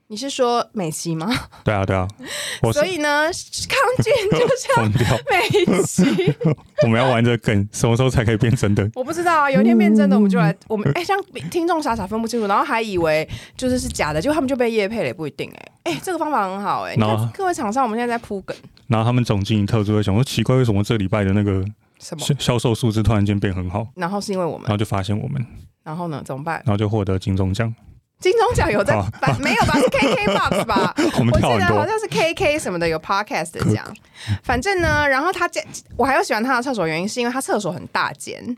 [0.08, 1.28] 你是说美琪吗？
[1.64, 2.08] 对啊对啊，
[2.62, 6.36] 我所以呢，康健就 是要疯掉，美琪。
[6.84, 8.88] 我们要玩这个梗，什么时候才可以变真的？
[8.94, 11.18] 我不知道啊，有一天变真的，我们就来，我们哎、像
[11.50, 13.28] 听众傻傻分不清楚，然后还以为
[13.58, 18.56] 就是是假的，结果他们就被叶配了，也不一定哎、哎、这个方法很好哎、你然后看各位厂商，我们现在在铺梗
[18.88, 21.66] 然后他们总经理特助会想说，奇怪，为什么这礼拜的那个
[22.00, 22.24] 什么？
[22.24, 23.88] 销销售数字突然间变很好？
[23.96, 25.44] 然后是因为我们，然后就发现我们，
[25.84, 26.62] 然后呢怎么办？
[26.64, 27.74] 然后就获得金钟奖，
[28.32, 29.78] 金钟奖有在好办没有吧？
[29.80, 30.94] 是 KK Box 吧？
[30.98, 33.86] 我我记得好像是 KK 什么的有 podcast 的奖，
[34.44, 35.64] 反正呢，然后他这
[35.96, 38.58] 我还有喜欢他的厕所，原因是因为他厕所很大间，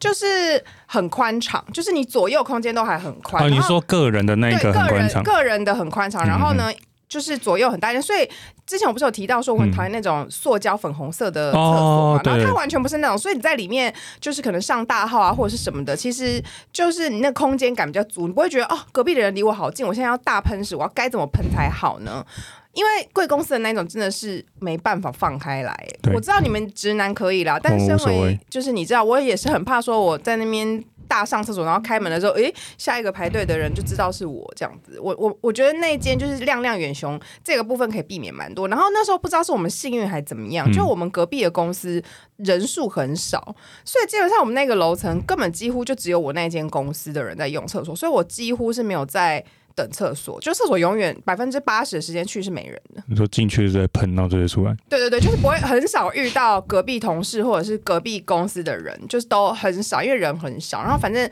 [0.00, 3.44] 就是很宽敞，就是你左右空间都还很宽。
[3.44, 6.72] 哦，你说个人的那对个很个人宽敞，个人的很宽敞，然后呢，
[7.12, 8.26] 就是左右很大间，所以
[8.66, 16.42] 之前我不是有提到说我很讨厌那种塑胶粉红色的厕所嘛，哦然后它完全不是那种，所以你在里面就是可能上大号啊或者是什么的，其实
[16.72, 22.24] 就是你那个空间感比较足，你不会觉得哦隔壁的人离我好近，我现在要大喷屎，我要该怎么喷才好呢？
[22.72, 30.82] 因为贵公司的那种真的是没办法放开来，我知道你们直男可以啦，但是身为就是你知道，我也是很怕说我在那边
[31.12, 34.98] 大上厕所，然后开门的时候，诶，下一个排队的人就知道是我这样子。
[34.98, 38.66] 我我我觉得那间就是亮亮远雄这个部分可以避免蛮多。
[38.66, 42.02] 然后那时候不知道是我们幸运还怎么样，嗯就我们隔壁的公司
[42.38, 43.54] 人数很少，
[43.84, 49.44] 所以基本上我们那个楼层根本几乎就只有我那间公司的人在用厕所，所以我几乎是没有在。
[49.74, 53.02] 等厕所，就厕所永远百分之八十的时间去是没人的。
[53.06, 60.82] 你说进去就在喷，然后就会出来，对对对，就是不会很少遇到隔壁同事或者是隔壁公司的人，就是都很少，因为人很少。
[60.82, 61.28] 然后反正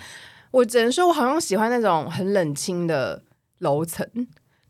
[0.50, 3.22] 我只能说，我好像喜欢那种很冷清的
[3.58, 4.06] 楼层，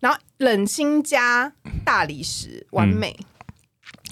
[0.01, 1.53] 然后冷清加
[1.85, 3.16] 大理石完美。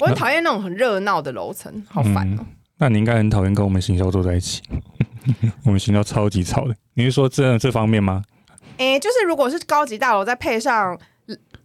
[0.01, 2.47] 我很讨厌那种很热闹的楼层，好烦哦、
[2.79, 4.63] 那你应该很讨厌跟我们行销坐在一起，
[5.65, 6.75] 我们行销超级吵的。
[6.95, 8.23] 你是说这这方面吗？
[8.79, 10.99] 诶、就是如果是高级大楼，再配上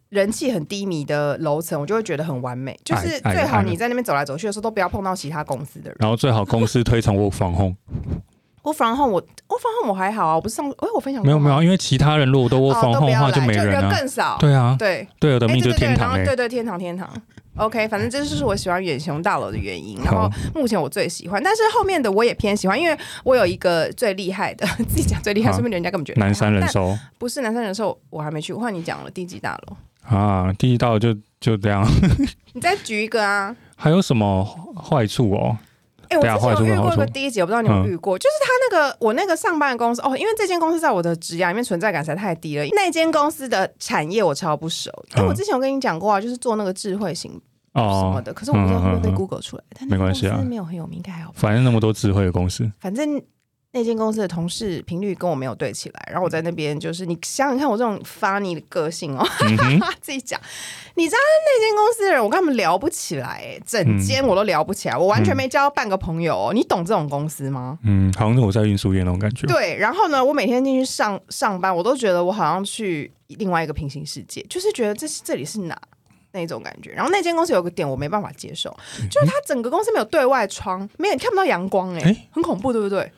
[0.10, 2.80] 人气很低迷的楼层，我就会觉得很完美。
[2.84, 5.96] 就是最好你在那边走来走去的时候，都不要碰到其他公司的人。
[6.00, 7.76] 然后最好公司推崇 work from home，
[8.62, 13.96] 我防控我我防控我还好啊，我不是上哎、我分享过没有没有，因为其他人如果都都不 home 的话要来，人没人啊。
[13.98, 14.38] 更少。
[14.40, 17.10] 对啊，对，对我的哎对对对，命就天堂哎、然后对对天堂天堂。
[17.56, 19.98] OK，反正这就是我喜欢远雄大楼的原因。
[20.04, 28.62] 然后目前我最喜欢，但是后面的我也偏喜欢，因为我有一个最厉害的， 自己讲最厉害，好说明人家根本觉得南山人寿不是南山人寿，我还没去过。
[28.64, 31.86] 换你讲了，地级大楼，啊，第一道就就这样。
[32.54, 33.56] 你再举一个啊。
[33.76, 34.46] 还有什么
[34.76, 35.58] 坏处哦？
[36.22, 42.66] 哎、我之前有遇过一个第一集，我不知道你有没有遇过，就是他那个我那个上班的公司哦，因为这间公司在我的职涯里面存在感实在太低了。
[42.74, 51.36] 那间公司的产业我超不熟，因为我之前有跟你讲过啊，就是做那个智慧型什么哦，的，可是我不知道会不会被 Google 出来，但没关系啊没有很有名，应该还好吧。
[51.38, 53.22] 反正那么多智慧的公司，反正
[53.76, 60.40] 那间公司的同事频率跟我没有对起来，然后我在那边就是你想想看我这种 funny 的个性哦，嗯哼， 自己讲，
[60.94, 66.54] 你知道那间公司的人，我跟他们聊不起来，哎，整间我都聊不起来，我完全没交半个朋友、哦。
[66.54, 67.80] 你懂这种公司吗？
[67.84, 69.48] 嗯，好像是我在运输业那种感觉。
[69.48, 75.76] 对，然后呢，我每天进去上上班，我都觉得我好像去另外一个平行世界，就是觉得这是这里是哪
[76.34, 76.92] 那种感觉。
[76.92, 78.70] 然后那间公司有个点我没办法接受，
[79.10, 83.12] 就是它整个公司没有对外窗，没有你看不到阳光、哎、诶很恐怖，对不对？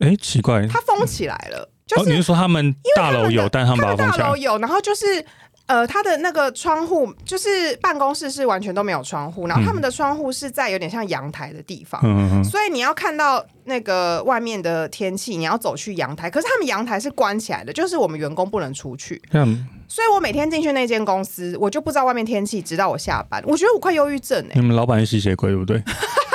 [0.00, 4.36] 哎，奇怪，它封起来了，就哦，是你是说他们大楼有，但他们把它封起来大楼？
[4.36, 5.24] 有，然后就是。
[5.66, 16.28] 呃，它的那个窗户就是办公室是完全都没有窗户，然后他们的窗户是在有点像阳台的地方，嗯所以你要看到那个外面的天气，你要走去阳台。
[16.28, 19.22] 可是他们阳台是关起来的，就是我们员工不能出去。
[19.30, 23.40] 嗯所以我每天进去那间公司，我就不知道外面天气，直到我下班。
[23.46, 25.80] 我觉得我快忧郁症哎、你们老板是吸血鬼对不对？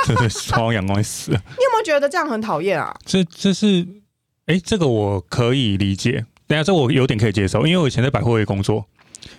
[0.06, 1.42] 真的超阳光会死了。
[1.58, 2.96] 你有没有觉得这样很讨厌啊？
[3.06, 3.88] 这这是，
[4.46, 6.26] 哎，这个我可以理解。
[6.48, 8.86] 等下这我有点可以接受，因为我以前在百货业工作，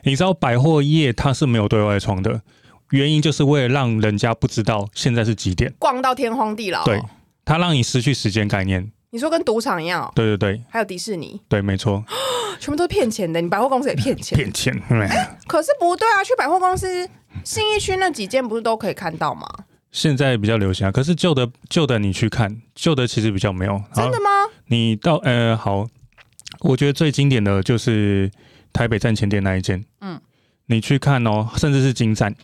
[0.03, 2.43] 你知道百货业它是没有对外窗的，
[2.91, 7.01] 原因就是为了让人家不知道现在是几点，逛到天荒地老、对，
[7.45, 8.91] 它让你失去时间概念。
[9.11, 12.05] 你说跟赌场一样、哦，对对对还有迪士尼，对，没错，
[12.59, 13.41] 全部都是骗钱的。
[13.41, 14.83] 你百货公司也骗钱，骗钱。
[14.89, 15.09] 对
[15.47, 17.09] 可是不对啊，去百货公司
[17.45, 19.49] 信义区那几间不是都可以看到吗？
[19.97, 23.83] 现在比较流行啊，可是旧的旧的你去看，旧的其实比较没有。
[23.95, 24.29] 真的吗？
[24.67, 25.89] 你到呃好，
[26.61, 28.31] 我觉得最经典的就是
[28.75, 30.21] 台北站前店那一间，嗯嗯，
[30.67, 32.35] 你去看哦，甚至是金站，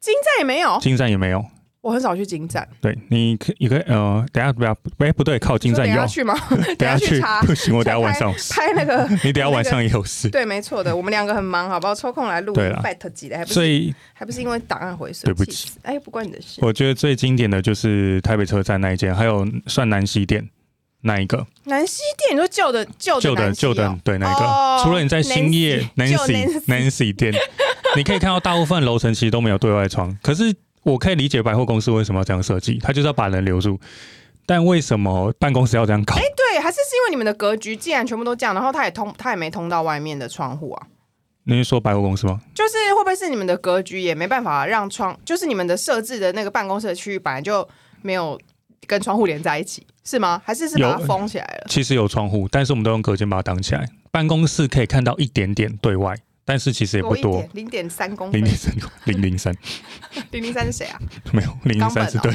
[0.00, 1.44] 金站也没有，金站也没有。
[1.82, 2.66] 我很少去金站。
[2.80, 6.34] 对，你可你可以呃，等下不要，哎不对，靠金站有你说等一下，去吗？
[6.78, 9.06] 等下去不行，我等下晚上拍那个。
[9.24, 11.94] 你等下晚上也有事，对，没错的，我们两个很忙，好不好？
[11.94, 16.60] 抽空来录对啦 bet 集的，还不是所以还不是因为档案回收，对不起哎，不关你的事。
[16.62, 20.48] 我觉得最经典的就是台北车站那一间，还有算南西店
[21.00, 27.34] 那一个南西店，你说旧的旧旧的旧的哦对那一哦个，除了你在兴业 Nancy，Nancy Nancy 店，
[27.96, 33.78] 你可以看到大部分楼层其实都没有对外窗，可是我可以理解百货公司为什么要这样设计，它就是要把人留住。
[34.44, 36.14] 但为什么办公室要这样搞？
[36.16, 40.86] 对，还是是因为你们的格局既然全部都这样，然后它也通，它也没通到外面的窗户啊。
[41.44, 42.40] 你是说百货公司吗？
[42.54, 47.66] 就是会不会是你们的格局也没办法让窗，就是你们的设置的那个办公室的区域本来就
[48.00, 48.40] 没有
[48.86, 50.42] 跟窗户连在一起，是吗？
[50.44, 51.66] 还是是把它封起来了？
[51.68, 53.88] 其实有窗户，但是我们都用隔间把它挡起来。
[54.10, 58.44] 办公室可以看到一点点对外，但是其实也不多零点三公分零。
[58.44, 58.74] 点三
[59.06, 59.54] 零零三
[60.30, 60.98] 零零三是谁啊？
[61.32, 62.32] 没有零零三是对，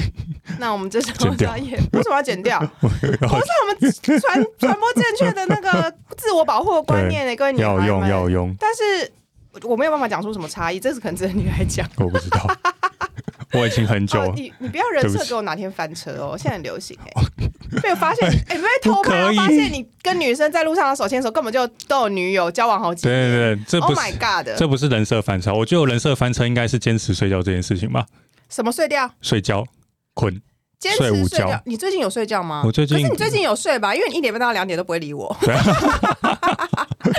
[0.59, 2.59] 那我们这是剪掉专业，为什么要剪掉？
[2.79, 8.07] 不是我们传传播正确的那个 自我保护的观念呢，各位女要用。
[8.07, 9.11] 要用，但是
[9.67, 11.87] 我没有办法讲出什么差异，这是可能只能女孩讲。
[11.97, 12.47] 我不知道，
[13.53, 17.23] 我已经很久哦，你你不要人设给我哪天翻车哦，现在很流行哎、
[17.81, 23.31] 被我发现哎，被偷拍，发现你跟女生在路上的手牵手，根本就都有女友，交往好几年。
[23.31, 24.57] 对对对，这不 Oh 是 my god！
[24.57, 28.05] 这不是人设翻车，我觉得我人设翻车应该是坚持睡觉这件事情吧，
[28.49, 29.09] 什么睡觉？
[29.21, 29.65] 睡觉
[30.13, 30.41] 困，
[30.79, 31.61] 坚持睡午觉觉。
[31.65, 32.63] 你最近有睡觉吗？
[32.65, 33.95] 我最近可是你最近有睡吧？
[33.95, 35.35] 因为你一点半到两点都不会理我。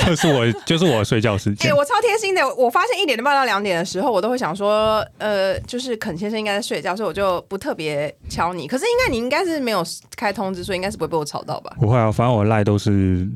[0.07, 1.77] 就是我就是我睡觉时哎、间。
[1.77, 2.55] 我超贴心的。
[2.55, 8.67] 我发现一点半到两点的时候，我都会想说，呃，就是肯先生应该在睡觉，所以我就不特别敲你。
[8.69, 9.85] 可是应该你应该是没有
[10.17, 11.75] 开通知，所以应该是不会被我吵到吧？
[11.81, 13.27] 不会啊，反正我赖都是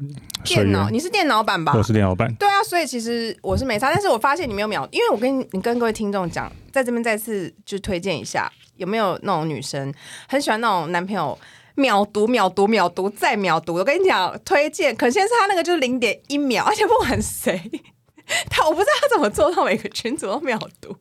[0.44, 1.72] 睡电脑，你是电脑版吧？
[1.76, 2.32] 我是电脑版。
[2.34, 8.50] 对啊，所以其实我是没差，但是我发现你没有秒，因为我跟你跟各位听众讲，在这边再次就推荐一下，
[8.82, 9.94] 有没有那种女生
[10.28, 11.38] 很喜欢那种男朋友
[11.76, 13.74] 秒读、秒读、秒读再秒读？
[13.76, 17.62] 我跟你讲，推荐，可先是他那个就是零点一秒， 而且不管谁。
[18.48, 20.96] 他我不知道他怎么做到每个群主都秒读，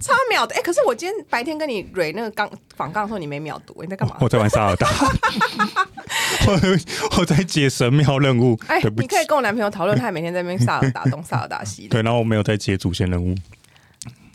[0.00, 0.54] 超秒的。
[0.54, 4.16] 哎、可是我今天白天跟你蕊那个刚访杠的时候，你没秒读，你在干嘛？
[4.20, 4.88] 我在玩萨尔达，
[6.48, 8.58] 我我在解神庙任务。
[8.66, 11.88] 哎、你可以，跟我男朋友讨论，他每天在那边萨尔达东、萨尔达西的。
[11.90, 13.34] 对，然后我没有在解主线任务。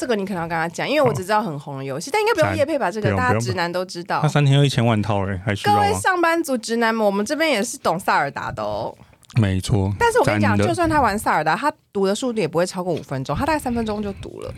[0.01, 2.89] 这个你可能要跟他讲，因为我只知道很红的游戏，但应该不用赞夜配吧？
[2.89, 4.27] 这个大家直男都知道他。
[4.27, 5.93] 三天要一千万套哎，还需各位？
[5.93, 8.97] 上班族直男们，我们这边也是懂萨尔达的哦。
[9.39, 9.93] 没错。
[9.99, 14.51] 但是我跟你讲，就算他玩萨尔达，他读的速度也不会超过五分钟，他大概三分钟就读了。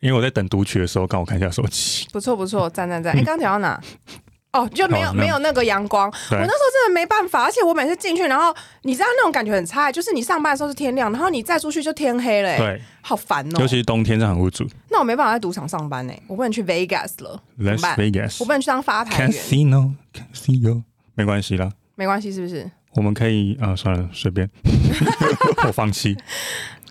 [0.00, 2.08] 因为我在等读取的时候，刚好看一下手机。
[2.12, 3.12] 不错不错，赞赞赞！
[3.16, 3.80] 哎，刚刚讲到哪？
[4.58, 13.66] 哦，就没有没有那个阳光，我那时候真的没办法，而且我每次进去，然后你知道那种感觉很差，就是你上班的时候是天亮，然后你再出去就天黑了，哎，对，好烦哦尤。
[13.66, 14.66] 其是冬天，这样很无助。
[14.90, 20.82] 那我没办法在赌场上班呢，我不能去 Vegas 了，？Vegas 我不能去当发台员，Casino Casino
[21.14, 22.70] 没关系啦，没关系是不是？
[22.94, 24.48] 我们可以啊、算了，随便，
[25.66, 26.16] 我放弃。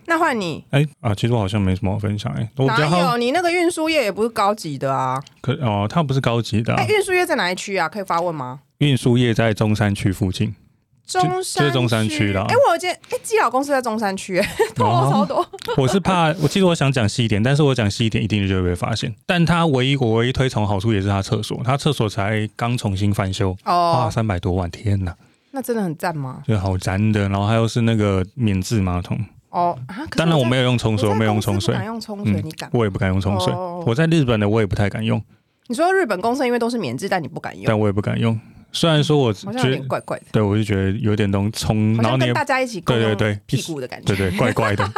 [0.10, 3.18] 那换你，哎、啊，其实我好像没什么好分享哎、我比较好哪有？
[3.18, 5.22] 你那个运输业也不是高级的啊。
[5.42, 7.90] 可哦，它不是高级的、啊哎、，运输业在哪一区啊？
[7.90, 8.62] 可以发问吗？
[8.78, 10.56] 运输业在中山区附近。
[11.06, 15.46] 中山就是中山区啦哎、我有间哎，基佬公司在中山区，哎透露超多。
[15.78, 19.16] 我是怕，我其实我想讲细一点，但是我讲细一点一定就会被发现。
[19.26, 25.16] 但它唯一我唯一推崇的好处也是它厕所，它厕所才刚重新翻修，花哦，三百多万，天哪，
[25.52, 26.44] 那真的很赞吗？
[26.46, 27.30] 就好赞的。
[27.30, 29.18] 然后还有是那个免治马桶，
[29.58, 32.70] 哦啊，当然我没有有用冲水，我没有用冲水不，敢用冲水，嗯你敢？
[32.74, 33.52] 我也不敢用冲水。
[33.54, 35.22] 哦我在日本的我也不太敢用，
[35.68, 38.40] 你说日本公司因为都是免治，但你不敢用，但我也不敢用。
[38.72, 44.16] 虽然说我好像有觉得，点怪怪的，对我就觉得有点东冲，好像跟然后你也大家一起对对对屁股的感觉。
[44.16, 44.88] 对对怪怪的。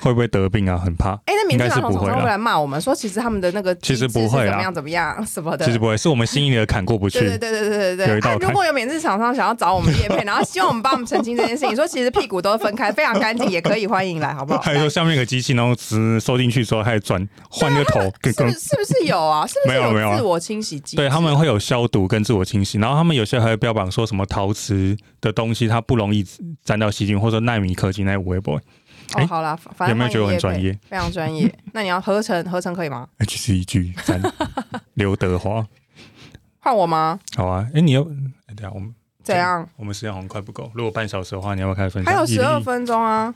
[0.00, 0.76] 会不会得病啊？
[0.76, 1.10] 很怕。
[1.26, 5.64] 哎、那免治厂商会来骂我们说，其实他们的那个其实不会怎么样怎么样什么的。
[5.64, 7.20] 其实不会，是我们心里的坎过不去。
[7.20, 14.60] 对对对对对对如果有免治厂商想要找我们叶配，然后希望我们帮我们澄清这件事情， 说其实屁股都分开，非常干净，也可以欢迎来，好不好？
[14.60, 19.46] 还有说下面有个机器，然后只收进去之后开始转，换个头，跟跟是不是是不是有啊？
[19.46, 20.96] 是不是没有没有啊自我清洗机制？
[20.96, 26.24] 对他们会有消毒跟自我清洗，然后他们有些还会标榜说什么陶瓷的东西它不容易
[26.64, 28.60] 沾到细菌，或者说纳米科技那微波哦，
[29.14, 30.72] 哎好啦，反正有没有觉得我很专业？
[30.88, 31.52] 非常专业。
[31.72, 34.20] 那你要合成合成可以吗？H C 句赞
[34.94, 35.64] 刘德华，
[36.60, 37.20] 换我吗？
[37.36, 38.92] 好啊，哎，你要哎等下我们
[39.22, 39.68] 怎样？
[39.76, 42.12] 我们时间好像快不够，如果半小时的话，你要不要开始分享？
[42.12, 43.32] 还有十二，分钟啊，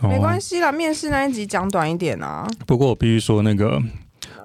[0.00, 0.72] 哦没关系啦。
[0.72, 2.46] 面试那一集讲短一点啊。
[2.66, 3.80] 不过我必须说，那个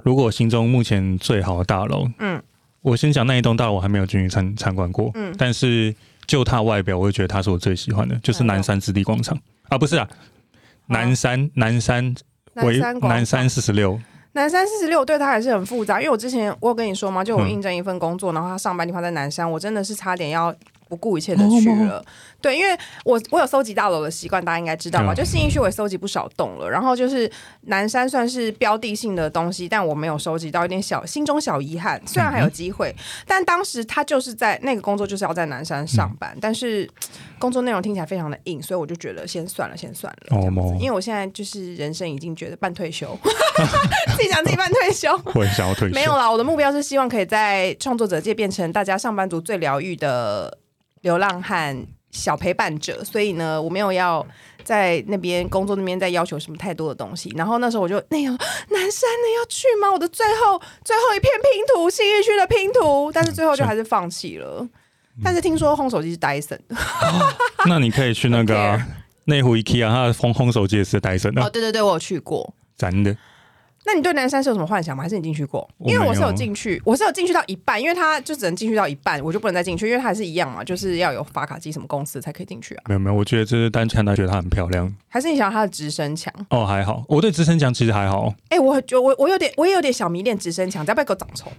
[0.03, 2.41] 如果我心中目前最好的大楼，嗯
[2.81, 5.93] 我先讲那一栋大楼我还没有进去参参观过，嗯，但是
[6.25, 9.37] 就它外表，我会觉得它是我最喜欢的，就是南山置地广场。
[9.67, 10.07] 啊，不是啊，
[10.87, 12.15] 南山南山
[12.53, 13.99] 南为南山四十六，
[14.31, 17.49] 南山四十六对他还是很复杂，因为我之前我有跟你说嘛，就我嗯。
[17.49, 20.55] 应征一份工作，然后他上班地方在南山，我真的是差点要
[20.89, 22.03] 不顾一切的去了。
[22.41, 22.75] 对，因为
[23.05, 25.13] 我我有搜集大楼的习惯，大家应该知道吧？
[25.13, 27.29] 嗯就信义区我也搜集不少栋了，然后就是
[27.61, 32.01] 南山算是标的性的东西，但我没有收集到，有点小心中小遗憾。
[32.07, 32.95] 虽然还有机会，
[33.27, 36.89] 但当时他就是在那个工作就是要在南山上班，但是
[37.37, 40.37] 工作内容听起来非常的硬，所以我就觉得先算了，先算了。
[40.37, 43.17] 哦因为我现在就是人生已经觉得半退休，
[44.15, 45.09] 自己想自己半退休。
[45.35, 45.93] 我也想要退休。
[45.93, 50.57] 没有啦，我的目标是希望可以在创作者界变成大家上班族最疗愈的
[51.01, 54.25] 流浪汉小陪伴者，所以呢，我没有要
[54.63, 57.33] 在那边工作那边再要求什么太多的东西。
[57.35, 58.35] 然后那时候我就那样，
[58.69, 59.91] 南山的要去吗？
[59.91, 64.67] 我的最后最后一片拼图，信义区的拼图，但是最后就还是放弃了。
[65.23, 66.75] 但是听说烘手机是 Dyson 的
[67.65, 68.87] 那你可以去那个啊
[69.25, 72.53] 内湖 IKEA，它的烘烘手机也是戴森哦，的，对对对，我有去过。
[72.77, 73.15] 真的。
[73.91, 75.01] 那你对南山是有什么幻想吗？
[75.01, 75.67] 还是你进去过？
[75.79, 82.83] 因为我是有进去，我是有进去到一半，因为他就只能进去到一半，我就不能再进去，因为它还是一样嘛，就是要有发卡机什么公司才可以进去啊。
[82.87, 86.31] 没有没有，我觉得这是单纯他觉得它很漂亮还是你想要它的直升墙？
[86.51, 87.03] 哦，还好。
[87.07, 91.51] 我对直升墙其实还好，哎、我觉我我有点我也有点小迷恋直升墙，要不要给我长虫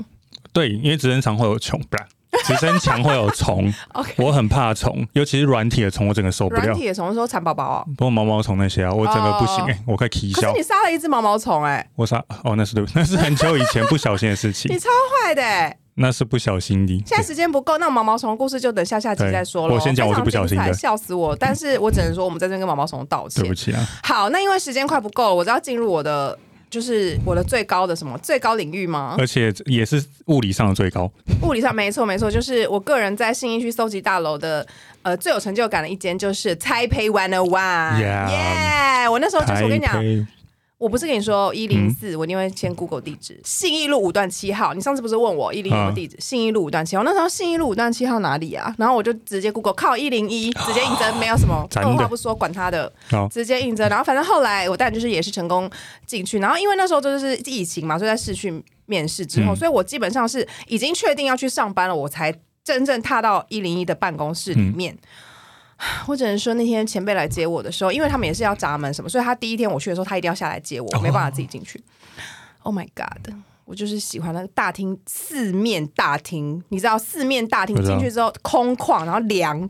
[0.53, 2.07] 对，因为直升墙会有虫，不然
[2.45, 3.73] 直升墙会有虫
[4.17, 6.63] 我很怕虫，尤其是软体的虫，我整个受不了。
[6.63, 10.63] 软体的虫说蚕宝宝啊，不过毛毛虫那些啊，我整个不行哦哎、我快啼笑可是你。
[10.63, 14.89] 杀了一只毛毛虫哎、我杀哦，那是对，那是很久以前不小心的事情你，超
[15.25, 16.95] 坏的哎、那是不小心的。
[17.07, 19.75] 现在时间不够，那毛毛虫的故事就等下下集再说了。
[19.75, 21.35] 我先讲我是不小心的笑死我！
[21.37, 23.55] 但是我只能说，我们在这边跟毛毛虫道歉对不。
[23.55, 26.39] 起啊，好，那因为时间快不够了，我就要进入我的
[26.71, 29.17] 就是我的最高的什么最高领域吗？
[29.19, 31.11] 而且也是物理上的最高。
[31.43, 34.67] 物理上没错没错，就是我个人在信义区搜集大楼的
[35.03, 39.09] 呃最有成就感的一间就是 Taipei One O One，Yeah 耶！
[39.09, 39.95] 我那时候就是我跟你讲，
[40.81, 44.73] 我不是跟你说一零嗯四，我一定会先 Google 地址，信义路五段七号。
[44.73, 46.17] 你上次不是问我一零啊一地址？
[46.19, 48.75] 信义路五段七号，那时候信义路五段七号哪里啊？
[48.79, 52.91] 然后我就直接 Google 靠一零一，直接应征，没有什么 二话不说，管他的，
[53.31, 53.87] 直接应征。
[53.91, 55.71] 然后反正后来我当然就是也是成功
[56.07, 58.51] 进去，然后因为那时候就是疫情嘛，所以在市区
[58.87, 64.97] 面试之后，嗯所以我基本上是已经确定要去上班了，我才真正踏到一零一的办公室里面。
[66.07, 71.83] 我只能说，那天前辈来接我的时候，因为他们也是要闸门什么，所以他第一天我去的时候，他一定要下来接我，我没办法自己进去。
[72.63, 73.35] Oh my god！
[73.65, 79.69] 我就是喜欢那个大厅，四面大厅，你知道四面大厅进去之后空旷，然后凉，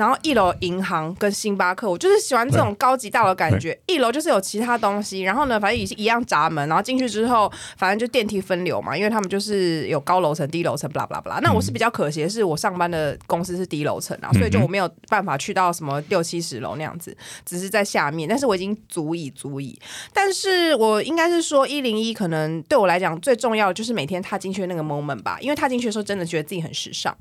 [0.00, 3.78] 然后一楼银行跟星巴克，我就是喜欢这种高级大楼感觉。
[3.86, 11.38] 一楼就是有其他东西，然后呢，反正也是一样闸门，然后进去之后，反正就电梯分流嘛，因为他们就是有高楼层、低楼层，blah blah blah。
[11.42, 19.78] 那我是比较可惜的是，我上班的公司是低楼层啊，所以就我没有办法去到什么六七十楼那样子，只是在下面，但是我已经足以足以。
[20.14, 27.14] 但是我应该是说，一零一可能对我来讲最重要的就是每天踏进去的那个 moment 吧，因为踏进去的时候真的觉得自己很时尚。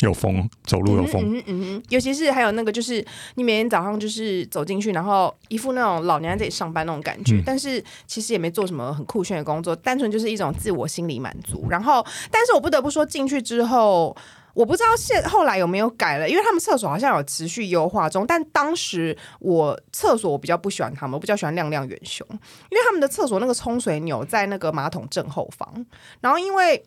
[0.00, 3.04] 有风，走路有风，嗯嗯嗯，尤其是还有那个，就是
[3.36, 11.66] 你每天早上就是走进去，然后一副那种老娘在这里上班那种感觉，嗯但是其实也没做什么很酷炫的工作，单纯就是一种自我心理满足。
[11.70, 14.16] 然后，但是我不得不说，进去之后。
[14.54, 18.26] 我不知道现后来有没有改了，因为他们厕所好像有持续优化中。
[18.26, 25.86] 但当时我厕所我比较不喜欢他们，我比较喜欢亮亮远雄，因为他们的厕所那个冲水钮在那个马桶正后方，
[26.20, 26.84] 然后因为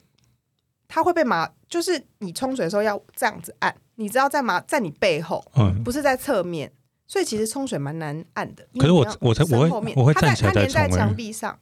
[0.87, 5.83] 它会被马，就是你冲水的时候要这样子按，你知道在马在你背后，嗯。
[5.83, 6.71] 不是在侧面，
[7.07, 8.67] 所以其实冲水蛮难按的。
[8.77, 11.57] 可是我我才我会后面我会站起来再它粘在墙壁上。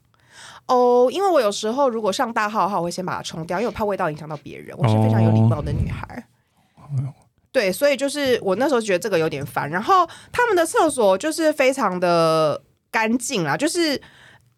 [0.67, 4.75] 哦，因为我有时候如果上大号的话，我会先把它冲掉，因为我怕味道影响到别人。
[4.77, 6.27] 我是非常有礼貌的女孩。
[7.51, 9.69] 对，所以就是我那时候觉得这个有点烦。
[9.69, 12.61] 然后他们的厕所就是非常的
[12.91, 14.01] 干净啦，就是。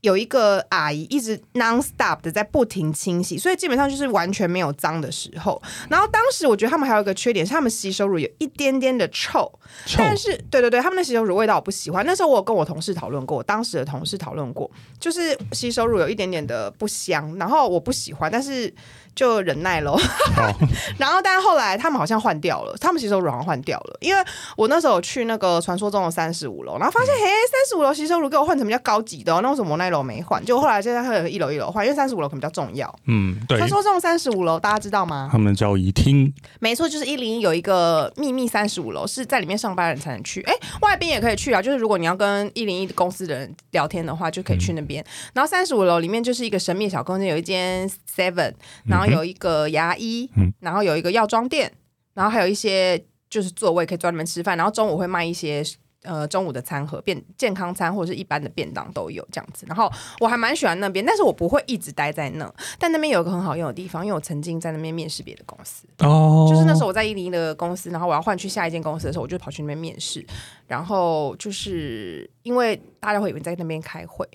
[0.05, 5.59] 有一个阿姨一直 non stop 的在不停清洗，所以基本上就是完全没有脏的时候。
[5.89, 9.51] 然后当时我觉得他们还有一个缺点是，他们洗手乳有一点点的臭，
[9.85, 12.05] 臭但是对对对，他们的洗手乳味道我不喜欢。
[12.05, 18.71] 那时候我有跟我同事讨论过，我当时的同事讨论过，就是洗手乳有一点点的不香，然后我不喜欢，但是
[19.16, 19.99] 就忍耐咯。
[20.97, 24.24] 然后，但是后来他们好像换掉了，他们洗手乳好像换掉了，因为
[24.57, 30.43] 我那时候去那个传说中的三十五楼，然后发现，嘿，三十五楼洗手乳给我换成比较高级的、哦，那为什么我那一楼没换？
[30.43, 32.93] 就后来现在会有一楼一楼换，因为三十五楼可能比较重要。
[33.05, 35.30] 嗯，对传，说中的三十五楼大家知道吗？
[35.32, 40.41] 他们叫一厅，没错，就是一零一有一个秘密三十五楼，是在里面上班的人才能去。
[40.41, 45.03] 哎，外宾也可以去啊，就是如果你要跟一零一公司的人聊天的话，就可以去那边。
[45.34, 48.53] 然后三十五楼里面就是一个神秘小空间，有一间 Seven，
[48.86, 51.71] 然后有一个牙医，嗯然后有一个药妆店，
[52.13, 55.63] 然后还有一些就是座位可以专门吃饭，然后中午会卖一些。
[56.07, 62.53] 呃，中午的餐盒便健康餐或者是一般的便当都有这样子，然后我还蛮喜欢那边，但是我不会一直待在那。
[62.77, 70.23] 但那边有一个很好用的地方，因为我曾经在那边面试别的公司，哦，就是那时候我在伊犁的公司，然后我要换去下一间公司的时候，我就跑去那边面试。
[70.67, 74.29] 然后就是因为大家会以为在那边开会，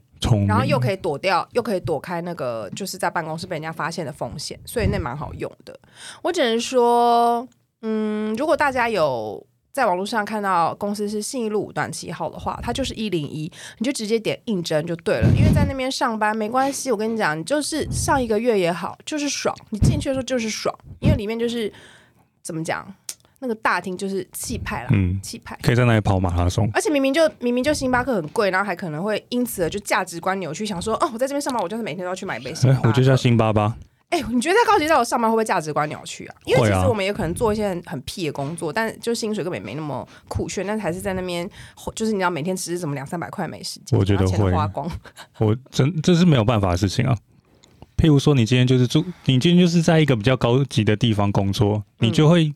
[0.47, 5.79] 然后又可以躲掉，又可以躲开那个就是在办公室被人家发现的风险，所以那蛮好用的。
[6.23, 7.47] 我只能说，
[7.83, 9.47] 嗯，如果大家有。
[9.73, 15.29] 在网络上看到公司是信义路五段七号的话，它就是一零一，你就直接点应征就对了。
[15.33, 19.55] 因为在那边上班没关系，我跟你讲，你就是上一个月也好，就是爽。
[19.71, 21.73] 你进去的时候就是爽，因为里面就是
[22.43, 22.85] 怎么讲，
[23.41, 25.59] 那个大厅就是气派啦，嗯，气派。
[25.63, 33.77] 可以在那里跑马拉松，而且明明就明明就星巴克很贵，然后还可能会因此而就价值观扭曲，想说哦，我在这边上班，我就是每天都要去买一杯星巴克。，哎我就叫星巴巴，
[34.11, 36.35] 哎、你觉得在高级大楼上班会不会价值观扭曲啊？
[36.45, 41.49] 因为其实我们也可能做一些很很屁的工作，但就薪水根本也没那么酷炫，但是还是在那边，
[41.95, 44.91] 就是你知道每天只是怎么两三百块没时间，我觉得会花光。
[45.39, 47.17] 我真这是没有办法的事情啊。
[47.97, 52.53] 譬如说，你今天就是住，你今天就是在一个比较高级的地方工作，嗯你就会，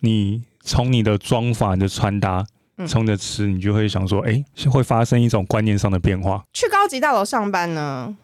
[0.00, 2.46] 你从你的妆法、你的穿搭，
[2.76, 6.44] 嗯从你的吃，你就会想说，哎、会发生一种观念上的变化。
[6.52, 8.16] 去高级大楼上班呢，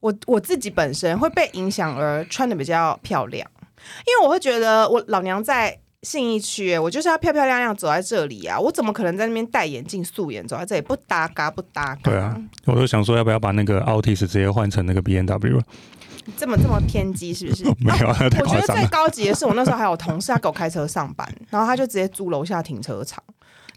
[0.00, 3.48] 我我自己本身会被影响而穿的比较漂亮，
[4.06, 12.00] 因为我会觉得我老娘在信义区，我就是要漂漂亮亮走在这里啊，我怎么可能在那边戴眼镜素颜走在这里不搭嘎不搭嘎？
[12.04, 15.60] 对啊，我就想说，要不要把那个 Altis 直接换成那个 B N W？
[16.36, 17.64] 这么这么偏激是不是？
[17.78, 18.86] 没有我觉得最。
[18.88, 23.22] 高级的是，我那时候还有同事，他给我开车上班，然后他就直接租楼下停车场，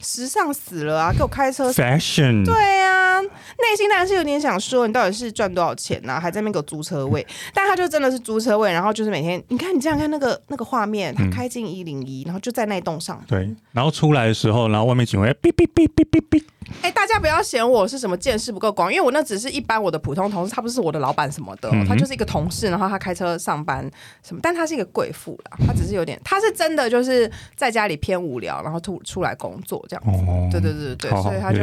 [0.02, 1.12] 时尚死了啊！
[1.12, 1.72] 给我开车。
[1.72, 6.20] Fashion，对啊，内心当然是有点想说，你到底是赚多少钱呢、啊？
[6.20, 13.22] 还在那边给我租车位，但他就真的是租车位，然后就是每天，你看你这样看那个那个画面，他嗯开进一零一，然后就在那一栋上。
[13.28, 16.41] 对，然后出来的时候，然后外面警卫哔哔哔哔哔哔，
[16.82, 23.89] 哎、大家不要嫌我是什么见识不够广，因为我那只是一般我的普通同事，他不是我的老板什么的哦、嗯他就是一个同事，然后他开车上班
[24.24, 30.26] 什么，但他是一个贵妇啦，他只是有点，他是真的就是在家里偏无聊，然后出出来工作这样子。
[30.30, 31.61] 哦，对对对对，好好，所以他就。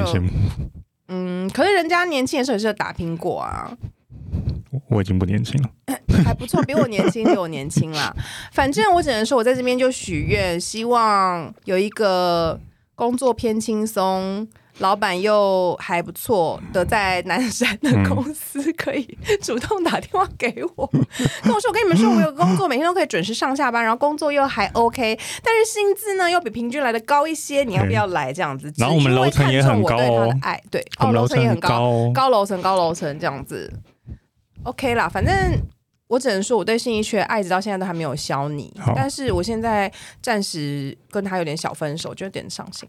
[1.10, 3.74] 嗯，可是人家年轻的时候也是有打拼过啊，
[4.70, 5.70] 我我已经不年轻了，
[6.22, 8.14] 还不错，比我年轻，比我年轻啦。
[8.52, 12.60] 反正我只能说，我在这边就许愿，希望有一个
[12.94, 14.46] 工作偏轻松。
[14.78, 20.86] 老板又还不错的，在南山的公司可以主动打电话给我，
[21.42, 28.32] 跟我说：“我跟你们说，我有工作，每天都可以准时上下班，然后工作又还 OK，但是薪资呢又比平均来的高一些，你要不要来？
[28.32, 30.32] 这样子？”然后我们楼层也很高哦
[30.70, 33.72] 对哦，楼层也很高哦，高楼层高楼层这样子
[34.62, 35.34] ，OK 啦，反正。
[36.08, 39.92] 我只能说，我对信义区的爱直到现在都还没有消弭，但是我现在
[40.22, 42.88] 暂时跟他有点小分手，就有点伤心。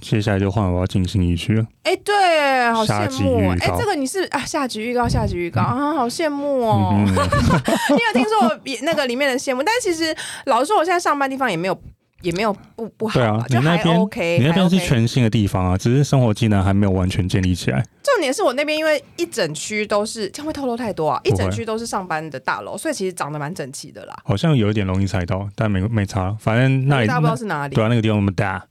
[0.00, 1.66] 接下来就换我要进信一区了。
[1.82, 3.56] 哎、对，好羡慕哦。
[3.60, 6.94] 哎、预告这个你是啊，下集预告，下集预告、啊，好羡慕哦。
[6.96, 7.04] 嗯，
[7.94, 9.62] 你有听说我也那个里面的羡慕？
[9.62, 11.78] 但其实老实说，我现在上班地方也没有
[12.24, 17.84] 也没有不不好对啊你那边 OK，你那边是全新的地方啊，只是生活技能还没有完全建立起来。
[18.02, 21.20] 重点是我那边因为一整区都是，这样会透露太多啊！
[21.24, 24.16] 一整区都是上班的大楼，所以其实长得蛮整齐的啦。
[24.24, 28.66] 好像有一点容易踩到，但没没差，反正那里大不知道是哪里对，啊，那个地方那么大，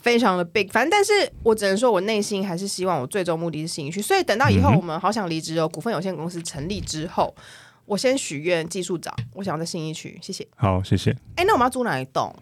[0.00, 0.68] 非常的 big。
[0.70, 4.00] 反正，但是我只能说，我内心还是希望我最终目的是新义区。
[4.02, 7.34] 所以等到以后我们好想离职哦，股份有限公司成立之后，
[7.84, 10.46] 我先许愿技术长，我想要在新义区，谢谢。
[10.56, 11.10] 好，谢谢。
[11.36, 12.34] 哎，那我们要租哪一栋？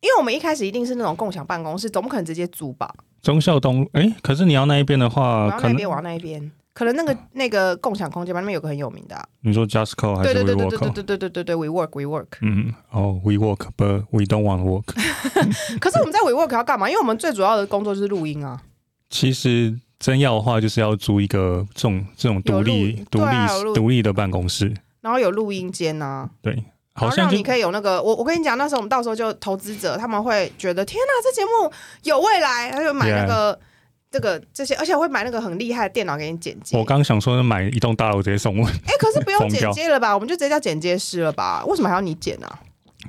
[0.00, 2.92] 因为我们一开始一定是那种共享办公室，总不可能直接租吧？
[3.22, 6.50] 忠孝东，哎，可是你要那一边的我话，可能往那边，我要那一边。
[6.72, 10.92] 可能那个那个共享空间吧，那边有个很有名的、啊，你说 Justco 还是对对对对 WeWork？
[10.92, 12.26] 对对对对对对，We Work We Work。
[12.42, 14.94] 嗯，哦，We work，but we don't want to work。
[15.80, 16.86] 可是我们在 We Work 要干嘛？
[16.90, 18.60] 因为我们最主要的工作就是录音啊。
[19.08, 26.62] 其实真要的话，就是要租一个这种这种独有立独录对啊有录立独立的办公室，然后有录音间呐、对，
[26.98, 31.70] 然好像就后让你可以有那个，我我跟你讲，那时候我们到时候就投资者他们会觉得天哪，这节目
[32.02, 33.58] 有未来，他就买那个
[34.10, 36.76] 这个这些，而且会买那个很厉害的电脑给你剪接。
[36.76, 40.14] 我刚想说买一栋大楼直接送我，哎、可是不用剪接了吧？
[40.14, 41.64] 我们就直接叫剪接师了吧？
[41.66, 42.58] 为什么还要你剪啊？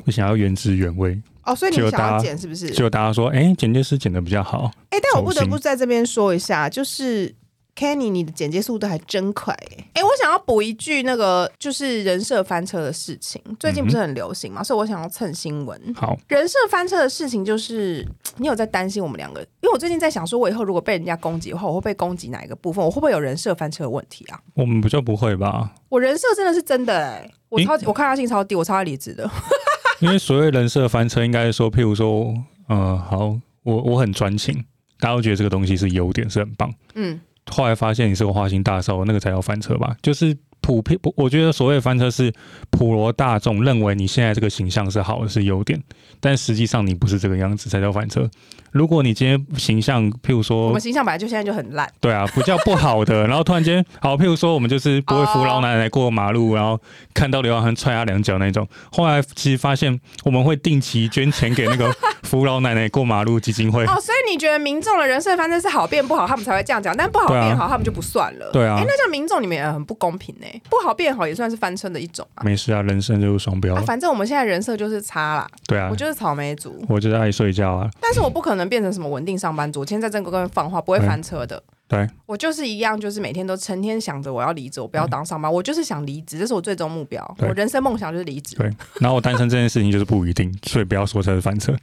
[0.06, 2.70] 我想要原汁原味，哦，所以你想要剪是不是？
[2.70, 7.34] 就大家说，哎、剪接师剪的比较好，哎、但我不得不在这边说一下，就是
[7.78, 15.80] Kenny，你的剪接速度还真快哎、哎、我想要补一句，那个就是人设翻车的事情，最近不是很流行嘛，所以我想要蹭新闻。
[15.94, 18.04] 好，人设翻车的事情，就是
[18.38, 19.42] 你有在担心我们两个？
[19.62, 22.84] 因为我最近在想，说我以后如果被人家攻击的话，我会被攻击哪一个部分？
[22.84, 24.40] 我会不会有人设翻车的问题啊？
[24.56, 25.72] 我们不就不会吧？
[25.90, 29.30] 我人设真的是真的哎、我超级我抗压性超低，我超爱离职的。
[30.02, 32.34] 因为所谓人设翻车，应该是说，譬如说，
[32.68, 34.66] 呃，好，我我很专情，
[35.00, 36.74] 大家都觉得这个东西是优点，是很棒。
[36.96, 37.20] 嗯，
[37.50, 39.96] 后来发现你是个花心大少，那个才叫翻车吧？
[40.02, 40.38] 就是
[40.68, 42.30] 普遍，我觉得所谓翻车是
[42.70, 45.82] 普罗大众认为你现在这个形象是好的，是优点，
[46.20, 48.30] 但实际上你不是这个样子，才叫翻车。
[48.74, 56.78] 如果你今天形象，譬如说我们，形象本来就现在就很烂，对啊，不叫不好的，然后突然间，好，譬如说我们就是不会扶老奶奶过马路，然后
[57.14, 58.68] 看到流浪汉踹他两脚那种。
[58.92, 61.90] 后来其实发现，我们会定期捐钱给那个
[62.24, 63.86] 扶老奶奶过马路基金会。
[63.86, 68.52] 哦，所以你觉得民众的人设翻车是好变不好，他们才会这样讲，但不好变好，他们就不算了。
[68.52, 72.44] 对啊哎、那这样民众你们也很不公平呢、不好变好也算是翻车的一种啊。
[72.44, 73.82] 没事啊，人生就是双标啊，。
[73.86, 77.90] 反正我们现在人设就是差啦，对啊我，就是草莓族，我就是爱睡觉啊。
[78.00, 81.62] 但是我不可能变成什么稳定上班族，我天在正哥跟放话不会翻车的。
[81.90, 87.36] 对，我就是一样，就是每天都成天想着我要离职，我不要当上班，我就是想离职，这是我最终目标。
[87.38, 88.58] 对我人生梦想就是离职。
[88.58, 91.74] 对，然后我单身这件事情就是不一定，所以不要说这是翻车。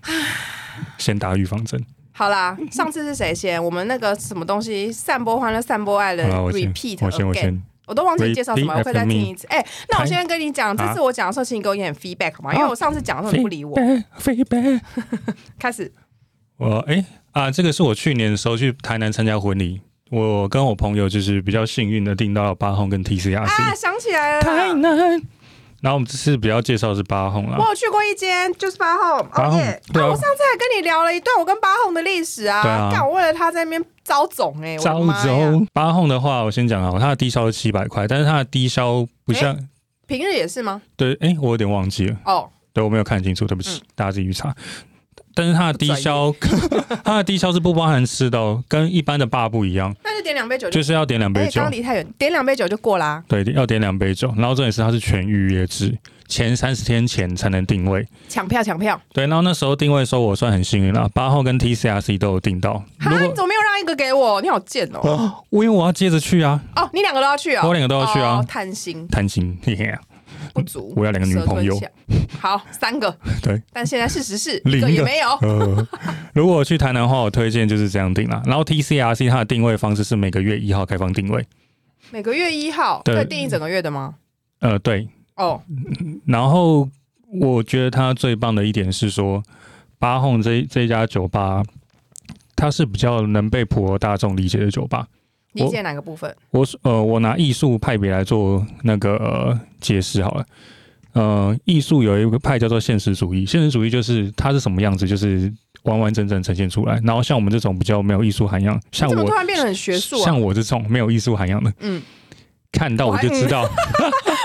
[0.96, 1.84] 先打预防针。
[2.20, 3.64] 好啦，上次是谁先？
[3.64, 7.62] 我们那个什么东西散播欢乐、散播爱的好了，我先 repeat 我先我 again 先。
[7.86, 9.46] 我都忘记介绍什么，Repeat 我会再听一次。
[9.46, 12.52] 哎、那我先跟你讲，这次我讲的时候，请你给我一点 feedback 好吗？
[12.52, 13.74] 因为我上次讲的时候你不理我。
[14.18, 14.82] feedback。
[15.58, 15.90] 开始，
[16.58, 17.02] 我哎、
[17.32, 23.46] 啊，这个是我去年的时候去台南参加婚礼，我跟我朋友就是比较幸运的订到了八号跟 TCRC。
[23.46, 25.22] 啊，想起来了啦，台南。
[25.80, 27.68] 然后我们这次比较介绍的是八号啦我。
[27.68, 29.22] 有去过一间，就是八号。
[29.22, 29.58] 八号！
[29.92, 32.62] 对啊我上次还跟你聊了一段我跟八号的历史啊。
[32.62, 35.50] 对啊干我为了他在那边招总哎、招妈呀！
[35.52, 39.56] 走八号的话，我先讲好，他的低消是七百块，但是他的低消不像、
[40.06, 40.82] 平日也是吗？
[40.96, 44.54] 对，哎、我有点忘记了，哦，对我没有看清楚，对不起，嗯大家自己去查。
[45.34, 46.34] 但是它的低消，
[47.04, 50.80] 它的低消是不包含吃的哦，跟一般的爸不一样，那就点两杯酒就。
[50.80, 53.22] 就是要点两杯哎，酒刚，离太远，点两杯酒就过啦。
[53.28, 54.32] 对，要点两杯酒。
[54.36, 58.06] 然后这也是它是全预约制，前三十天前才能定位。
[58.28, 59.00] 抢票抢票。
[59.12, 62.74] 对，然后那时候定位的时候我算很幸运了，八号跟 TCRC 都有订到。
[62.98, 64.40] 哈，如果你怎么没有让一个给我？
[64.40, 65.00] 你好贱哦！
[65.02, 67.66] 哦，因为我要接着去啊，哦，你两个都要去啊？
[67.66, 70.00] 我两个都要去啊哦贪心贪心，嘿嘿啊。
[70.52, 70.92] 不足。
[70.96, 71.80] 我要两个女朋友。
[72.38, 73.14] 好，三个。
[73.42, 75.28] 对，但现在事实是零个一个也没有。
[75.42, 75.88] 呃，
[76.34, 78.42] 如果我去台南的话，我推荐就是这样定啦。
[78.46, 81.46] 然后 TCRC 它的定位方式是每个月一号开放定位，
[82.10, 84.14] 每个月一号对定一整个月的吗？
[84.60, 85.08] 呃，对。
[85.36, 85.62] 哦，
[86.26, 86.88] 然后
[87.32, 89.42] 我觉得它最棒的一点是说，
[89.98, 91.62] 八红这这家酒吧，
[92.54, 95.08] 它是比较能被普罗大众理解的酒吧。
[95.52, 96.34] 理解哪个部分？
[96.50, 100.44] 我呃，我拿艺术派别来做那个、呃、解释好了。
[101.12, 107.00] 呃，艺术有一个派叫做现实主义，现实主义就是它是什么样子，就是完完整整呈现出来。
[107.02, 110.40] 然后像我们这种比较没有艺术涵养，像怎么突我然变得很学术啊像？
[110.40, 112.00] 我这种没有艺术涵养的，嗯，
[112.70, 113.62] 看到我就知道。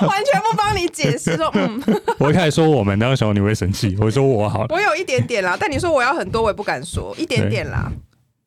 [0.08, 1.82] 完全不帮你解释说，嗯，
[2.20, 4.68] 我一开始说我们，那个时候你会生气，我说我好了。
[4.70, 7.89] 我有一点点啦，但你说我要很多，我也不敢说，一点点啦。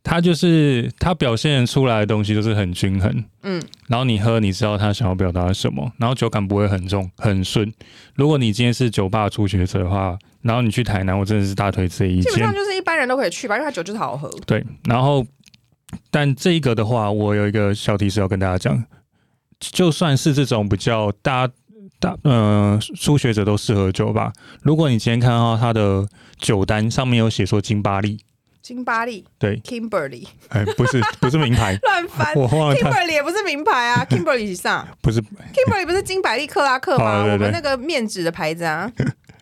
[0.03, 7.71] 它就是它表现出来的东西都是很均衡，嗯，然后你喝，你知道他想要表达什么，然后酒感不会很重，很顺。
[8.15, 12.55] 如果你今天是酒吧初学者的话，然后你去台南，我真的是大推这一间基本上。
[12.55, 14.31] 就是一般人都可以去吧，因为它酒就是好喝。
[14.47, 15.27] 对，然后
[16.11, 18.83] 但这一个的话，我有一个小提示要跟大家讲，
[19.61, 21.47] 就算是这种比较大
[22.01, 24.33] 大呃初学者都适合酒吧，
[24.63, 28.19] 如果你今天看到它的酒单上面有写说金巴利，
[28.69, 37.23] 金巴利对，Kimberly 哎，不是不是名牌， 乱翻我忘了，Kimberly 也不是名牌啊， Kimberly 是上不是 Kimberly 不是金百利克拉克吗？
[37.23, 38.93] 我们那个面纸的牌子啊，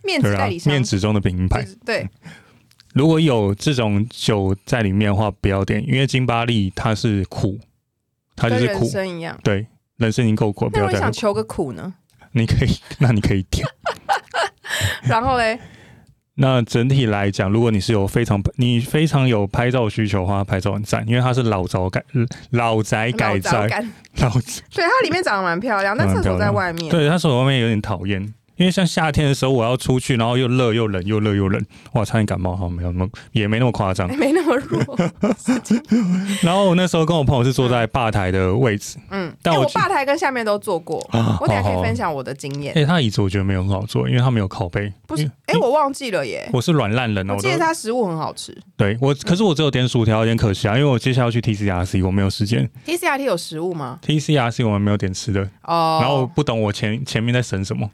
[0.05, 0.73] 面纸代理，商。
[0.73, 1.67] 面纸中的名牌。
[1.85, 2.09] 对，
[2.95, 7.59] 如果有这种酒在里面的话，不要点，因为金巴利它是苦，
[8.37, 9.37] 它就是苦，生一样。
[9.43, 9.67] 对，
[9.97, 11.01] 人生已经够苦那如要再喝苦。
[11.01, 11.95] 果你想求个苦呢？
[12.31, 13.67] 你可以，那你可以点。
[15.03, 15.59] 然后嘞，
[16.39, 22.03] 那整体来讲，如果你是有非常你非常有拍照需求的话，拍照很赞，因为它是老宅改
[22.51, 24.31] 老宅改老造老
[24.75, 26.91] 对，它里面长得蛮漂亮，但厕所在外面。
[26.91, 34.09] 对，它厕所外面有点讨厌，因为像夏天的时候我要出去，然后又热又冷又热又冷，哇，差点感冒，哈没有那么也没那么夸张。
[34.17, 34.99] 没那么弱，
[36.43, 42.85] 然后我那时候跟我朋友是坐在吧台的位置，嗯，哎但我我吧台跟下面都坐过，啊我等下可以分享我的经验哎、。
[42.85, 44.93] 他椅子我觉得没有很好坐，因为他没有靠背。
[45.07, 48.57] 不是哎，我忘记了耶，我是软烂人哦，我记得我都它食物很好吃。
[48.77, 52.69] 对我，可是我只有点薯条，有点可惜啊，因为我接下来要去 TCRC，我没有时间。
[52.87, 57.91] TCRT 有食物吗？TCRC 我们没有点吃的，哦，然后不懂我前前面在省什么。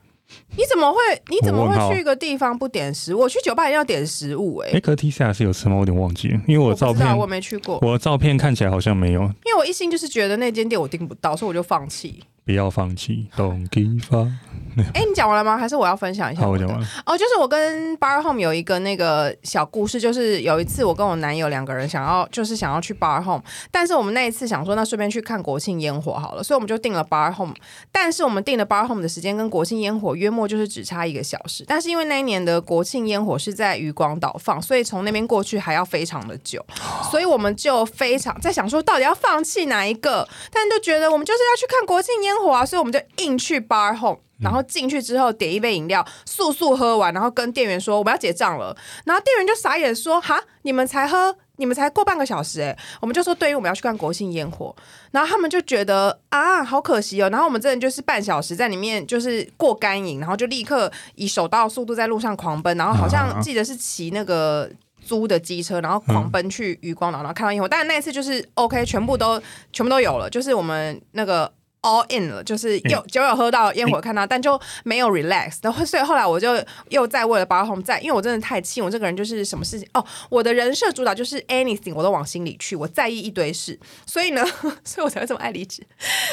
[0.56, 0.98] 你怎么会？
[1.28, 3.20] 你怎么会去一个地方不点食物？
[3.20, 5.74] 我去酒吧一定要点食物、哎、哎、可是 T C R 是有吃吗？
[5.76, 9.22] 我有点忘记了，因为我我照片我没去过，我的照片看起来好像没有。
[9.22, 12.22] 因为我一心就是觉得那间店我订不到，所以我就放弃。
[12.44, 14.28] 不要放弃，Don't give up。
[14.94, 15.58] 哎、你讲完了吗？
[15.58, 16.42] 还是我要分享一下？
[16.42, 16.80] 好，我讲完。
[16.80, 16.86] 了。
[17.04, 27.54] 哦，就是我跟 Bar Home 有一个那个小故事，就是有一次我跟我男友两个人想要，就是想要去 Bar Home，但是我们那一次想说，那顺便去看国庆烟火好了，所以我们就订了 Bar Home。
[27.92, 36.64] 但是我们订的 Bar Home 的时间跟国庆烟火约莫就是只差一个小时，但是因为那一年的国庆烟火是在渔光岛放，所以从那边过去还要非常的久，
[37.10, 40.26] 所以我们就非常在想说，到底要放弃哪一个？
[40.50, 44.20] 但就觉得我们就是要去看国庆烟火啊，所以我们就硬去 Bar Home。
[44.40, 48.76] 然后进去之后点一杯饮料，速速喝完，然后跟店员说我们要结账了。
[49.04, 54.74] 然后店员就傻眼说：“哈，你们才喝，你们才过半个小时哎。”我们就说：“对，于我们要去看国庆烟火。”
[55.12, 57.30] 然后他们就觉得啊，好可惜哦。
[57.30, 64.68] 然后我们真的就是半小时在里面就是过干瘾，然后就立刻以手到速度在路上狂奔，然后好像记得是骑那个。
[65.04, 67.66] 租的机车，然后狂奔去余光岛，然后看到烟火。
[67.66, 71.52] 但是那一次就是 OK，全部都全部都有了，就是我们那个
[71.82, 75.58] all in 了，就是有酒有喝到烟火看到，但就没有 relax。
[75.62, 76.56] 然后所以后来我就
[76.88, 84.44] 又再为了 bar home 在，因为我真的太气，我这个人就是什么事情哦，我的人设主导就是 anything 我都往心里去，我在意一堆事，所以呢，
[84.84, 85.82] 所以我才会这么爱离职。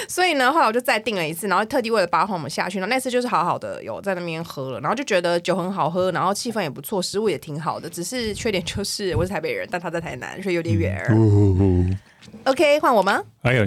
[0.08, 11.04] 所以呢，后来我就再订了一次，然后特地为了 bar home 下去，然后那次就是好好的有在那边喝了，然后就觉得酒很好喝，然后气氛也不错，食物也挺好的，只是缺点就是我是台北人，但他在台南，所以有点远。
[11.10, 11.98] 嗯
[12.44, 13.24] OK，换我吗？
[13.42, 13.66] 哎呦，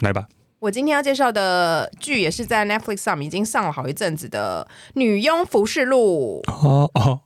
[0.00, 0.26] 来吧。
[0.62, 7.22] 我今天要介绍的剧也是在 Netflix 上已经上了好一阵子的《女佣服饰录》，哦哦，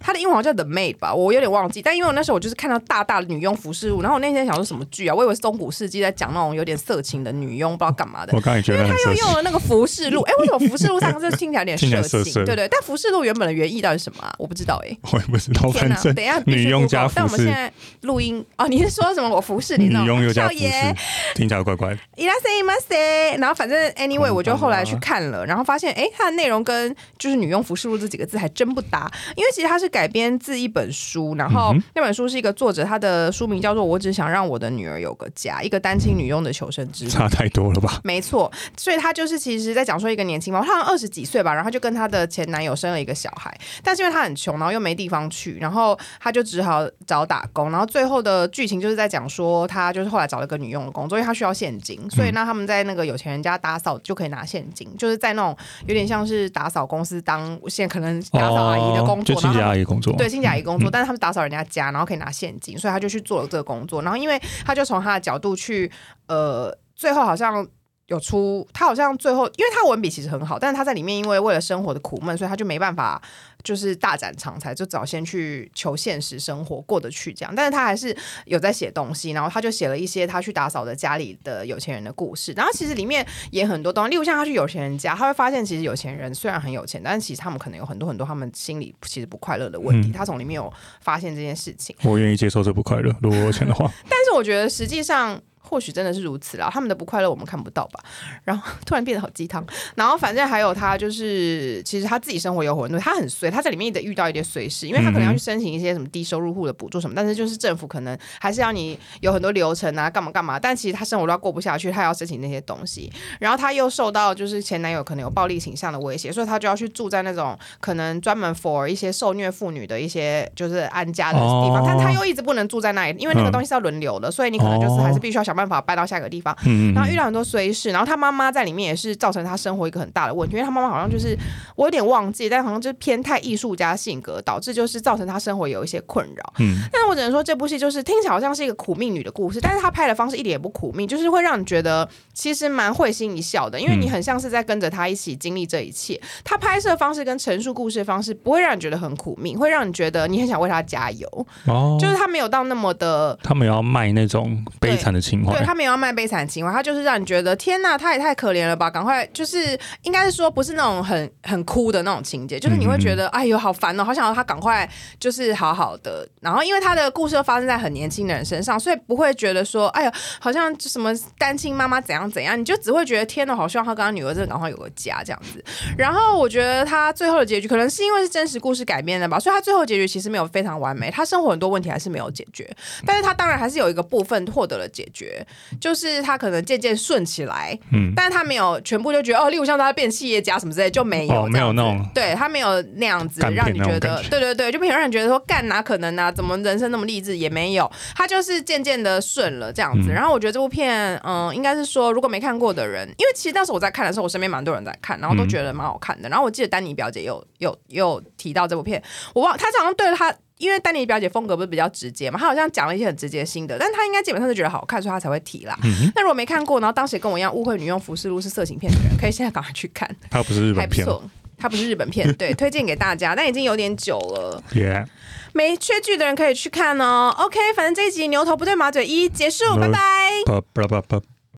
[0.00, 1.80] 它的英文好像叫 The Maid 吧，我有点忘记。
[1.80, 5.14] 但因为我那时候我就是看到大大的女佣服饰录，然后我那天想说什么剧啊？
[5.14, 8.32] 我以为是中古世纪在讲那种有点色情的女佣，不知道干嘛的。
[8.34, 9.34] 我刚才觉得很他色情又用。
[9.34, 12.02] 了那个服饰录，哎、为什么服饰录上这听起来有点 色情？
[12.02, 14.34] 色色对对，但服饰录原本的原意到底是什么啊？
[14.38, 15.70] 我不知道哎、 我也不知道，
[16.12, 17.72] 等一下女佣加服饰，但我们现在
[18.02, 19.28] 录音哦，你是说什么？
[19.28, 20.96] 我服饰你女佣又加服饰少爷，
[21.34, 21.98] 听起来怪怪的。
[22.16, 37.10] 伊拉塞伊马塞，然后反正 anyway，我就后来去看了，然后发现，哎，它的内容跟就是“女佣服饰录”这几个字还真不搭，因为其实它是改编自一本书，然后那本书是一个作者，他的书名叫做《我只想让我的女儿有个家》，一个单亲女佣的求生之路。
[37.10, 37.98] 差太多了吧？
[38.04, 55.56] 没错，所以他就是其实在讲说一个年轻妈妈，她好像二十几岁吧，然后就跟她的前男友生了一个小孩，但是因为她很穷，然后又没地方去，然后她就只好找打工，然后最后的剧情就是在讲说她就是后来找了个女佣的工作，因为她需要现金，所以那他们在那个有钱人家打扫就可以拿现金，就是在那种
[55.88, 60.14] 有点像是打扫公司当现可能打扫阿姨的工作，清洁然后工作。
[60.16, 64.02] 对，清洁阿姨工作，但是他们打扫人家家，然后可以拿现金，所以他就去做了这个工作。
[64.02, 65.90] 然后因为他就从他的角度去，
[66.26, 67.66] 呃，最后好像。
[68.08, 73.20] 有出，他好像最后，因为他文笔其实很好，但是他在里面因为为了生活的苦闷，所以他就没办法
[73.62, 77.52] 就是大展长才，就早先去求现实生活过得去这样。
[77.54, 82.52] 但是他还是有在写东西，然后他就写了一些他去打扫的家里的有钱人的故事。
[82.52, 90.08] 然后其实里面也很多东西，例如像他去有钱人家，他会发现其实有钱人虽然很有钱，但是其实他们可能有很多很多他们心里其实不快乐的问题。
[90.10, 91.94] 嗯他从里面有发现这件事情。
[92.02, 93.88] 我愿意接受这不快乐，如果我有钱的话。
[94.08, 98.00] 但是我觉得实际上或许真的是如此啦，他们的不快乐我们看不到吧。
[98.44, 99.64] 然后 突然变得好鸡汤，
[99.94, 121.84] 然后反正还有他就是，其实他自己生活有混沌，他很衰，他在里面一直遇到一点碎事，因为他可能要去申请一些什么低收入户的补助什么，但是就是政府可能还是要你有很多流程啊，干嘛干嘛，但其实他生活都要过不下去，他要申请那些东西，然后他又受到就是前男友可能有暴力倾向的威胁，所以他就要去住在那种可能专门 for 一些受虐妇女的一些就是安家的地方，哦。
[121.86, 123.52] 但他又一直不能住在那里，因为那个嗯。
[123.58, 125.78] 东西是要轮流的，所以你可能就是还是必须要想办法。
[125.88, 126.54] 搬到下一个地方。
[126.66, 131.34] 嗯，然后遇到很多衰事，然后他妈妈在里面也是造成他生活一个很大的问题，因为他妈妈好像就是
[131.76, 136.52] 我有点忘记，但好像就是偏太艺术家性格，导致就是造成他生活有一些困扰。
[136.58, 146.20] 嗯，但是我只能说这部戏就是听起来好像是一个苦命女的故事，但是他拍的方式一点也不苦命，就是会让你觉得其实蛮会心一笑的，因为你很像是在跟着他一起经历这一切。
[146.44, 153.38] 他拍摄方式跟陈述故事的方式不会让你觉得很苦命，会让你觉得你很想为他加油，哦，就是他没有到那么的。
[153.42, 158.90] 他们要卖那种悲惨的情怀对，他没有要卖悲惨情怀，他就是让你觉得天呐，他也太可怜了吧！
[158.90, 164.88] 赶快，就是应该是说不是那种很很哭的那种情节，就是你会觉得、哎呦好烦哦，好想要他赶快
[165.18, 166.26] 就是好好的。
[166.40, 175.64] 然后因为他的故事都发生在很年轻的人身上，所以不会觉得说哎呦好像就什么单亲妈妈怎样怎样，你就只会觉得天呐，好希望他跟他女儿真的赶快有个家这样子。
[175.96, 182.68] 然后我觉得他最后的结局可能是因为是真实故事改编的吧，所以他最后结局其实没有非常完美，他生活很多问题还是没有解决，
[183.04, 185.37] 但是他当然还是有一个部分获得了解决，
[185.80, 200.10] 就是他可能渐渐顺起来，嗯，但是他没有全部就觉得哦，例如像他变企业家什么之类就没有、哦没有这样子那种对他没有那样子让你觉得对对对，就没有让你觉得说干哪可能啊，怎么人生那么励志也没有，他就是渐渐的顺了这样子。
[200.10, 206.28] 嗯然后我觉得这部片，嗯，应该是说如果没看过的人，因为其实当时我在看的时候，我身边蛮多人在看，然后都嗯觉得蛮好看的。
[206.28, 209.00] 然后我记得丹尼表姐有有有提到这部片，
[209.34, 210.34] 我忘，她好像对她。
[210.58, 215.78] 因为丹尼表姐风格不是比较直接嘛，她好像讲了一些很直接的心得，但她应该基本上是觉得好看，所以她才会提啦。
[215.84, 221.30] 嗯那如果没看过，然后当时也跟我一样误会《女用服饰录》是色情片的人，可以现在赶快去看，它不是日本片还不错。
[221.60, 225.06] 它不是日本片，对，推荐给大家，但已经有点久了，，Yeah，
[225.52, 227.34] 没缺剧的人可以去看哦。
[227.36, 229.98] OK，反正这一集牛头不对马嘴一结束，拜拜。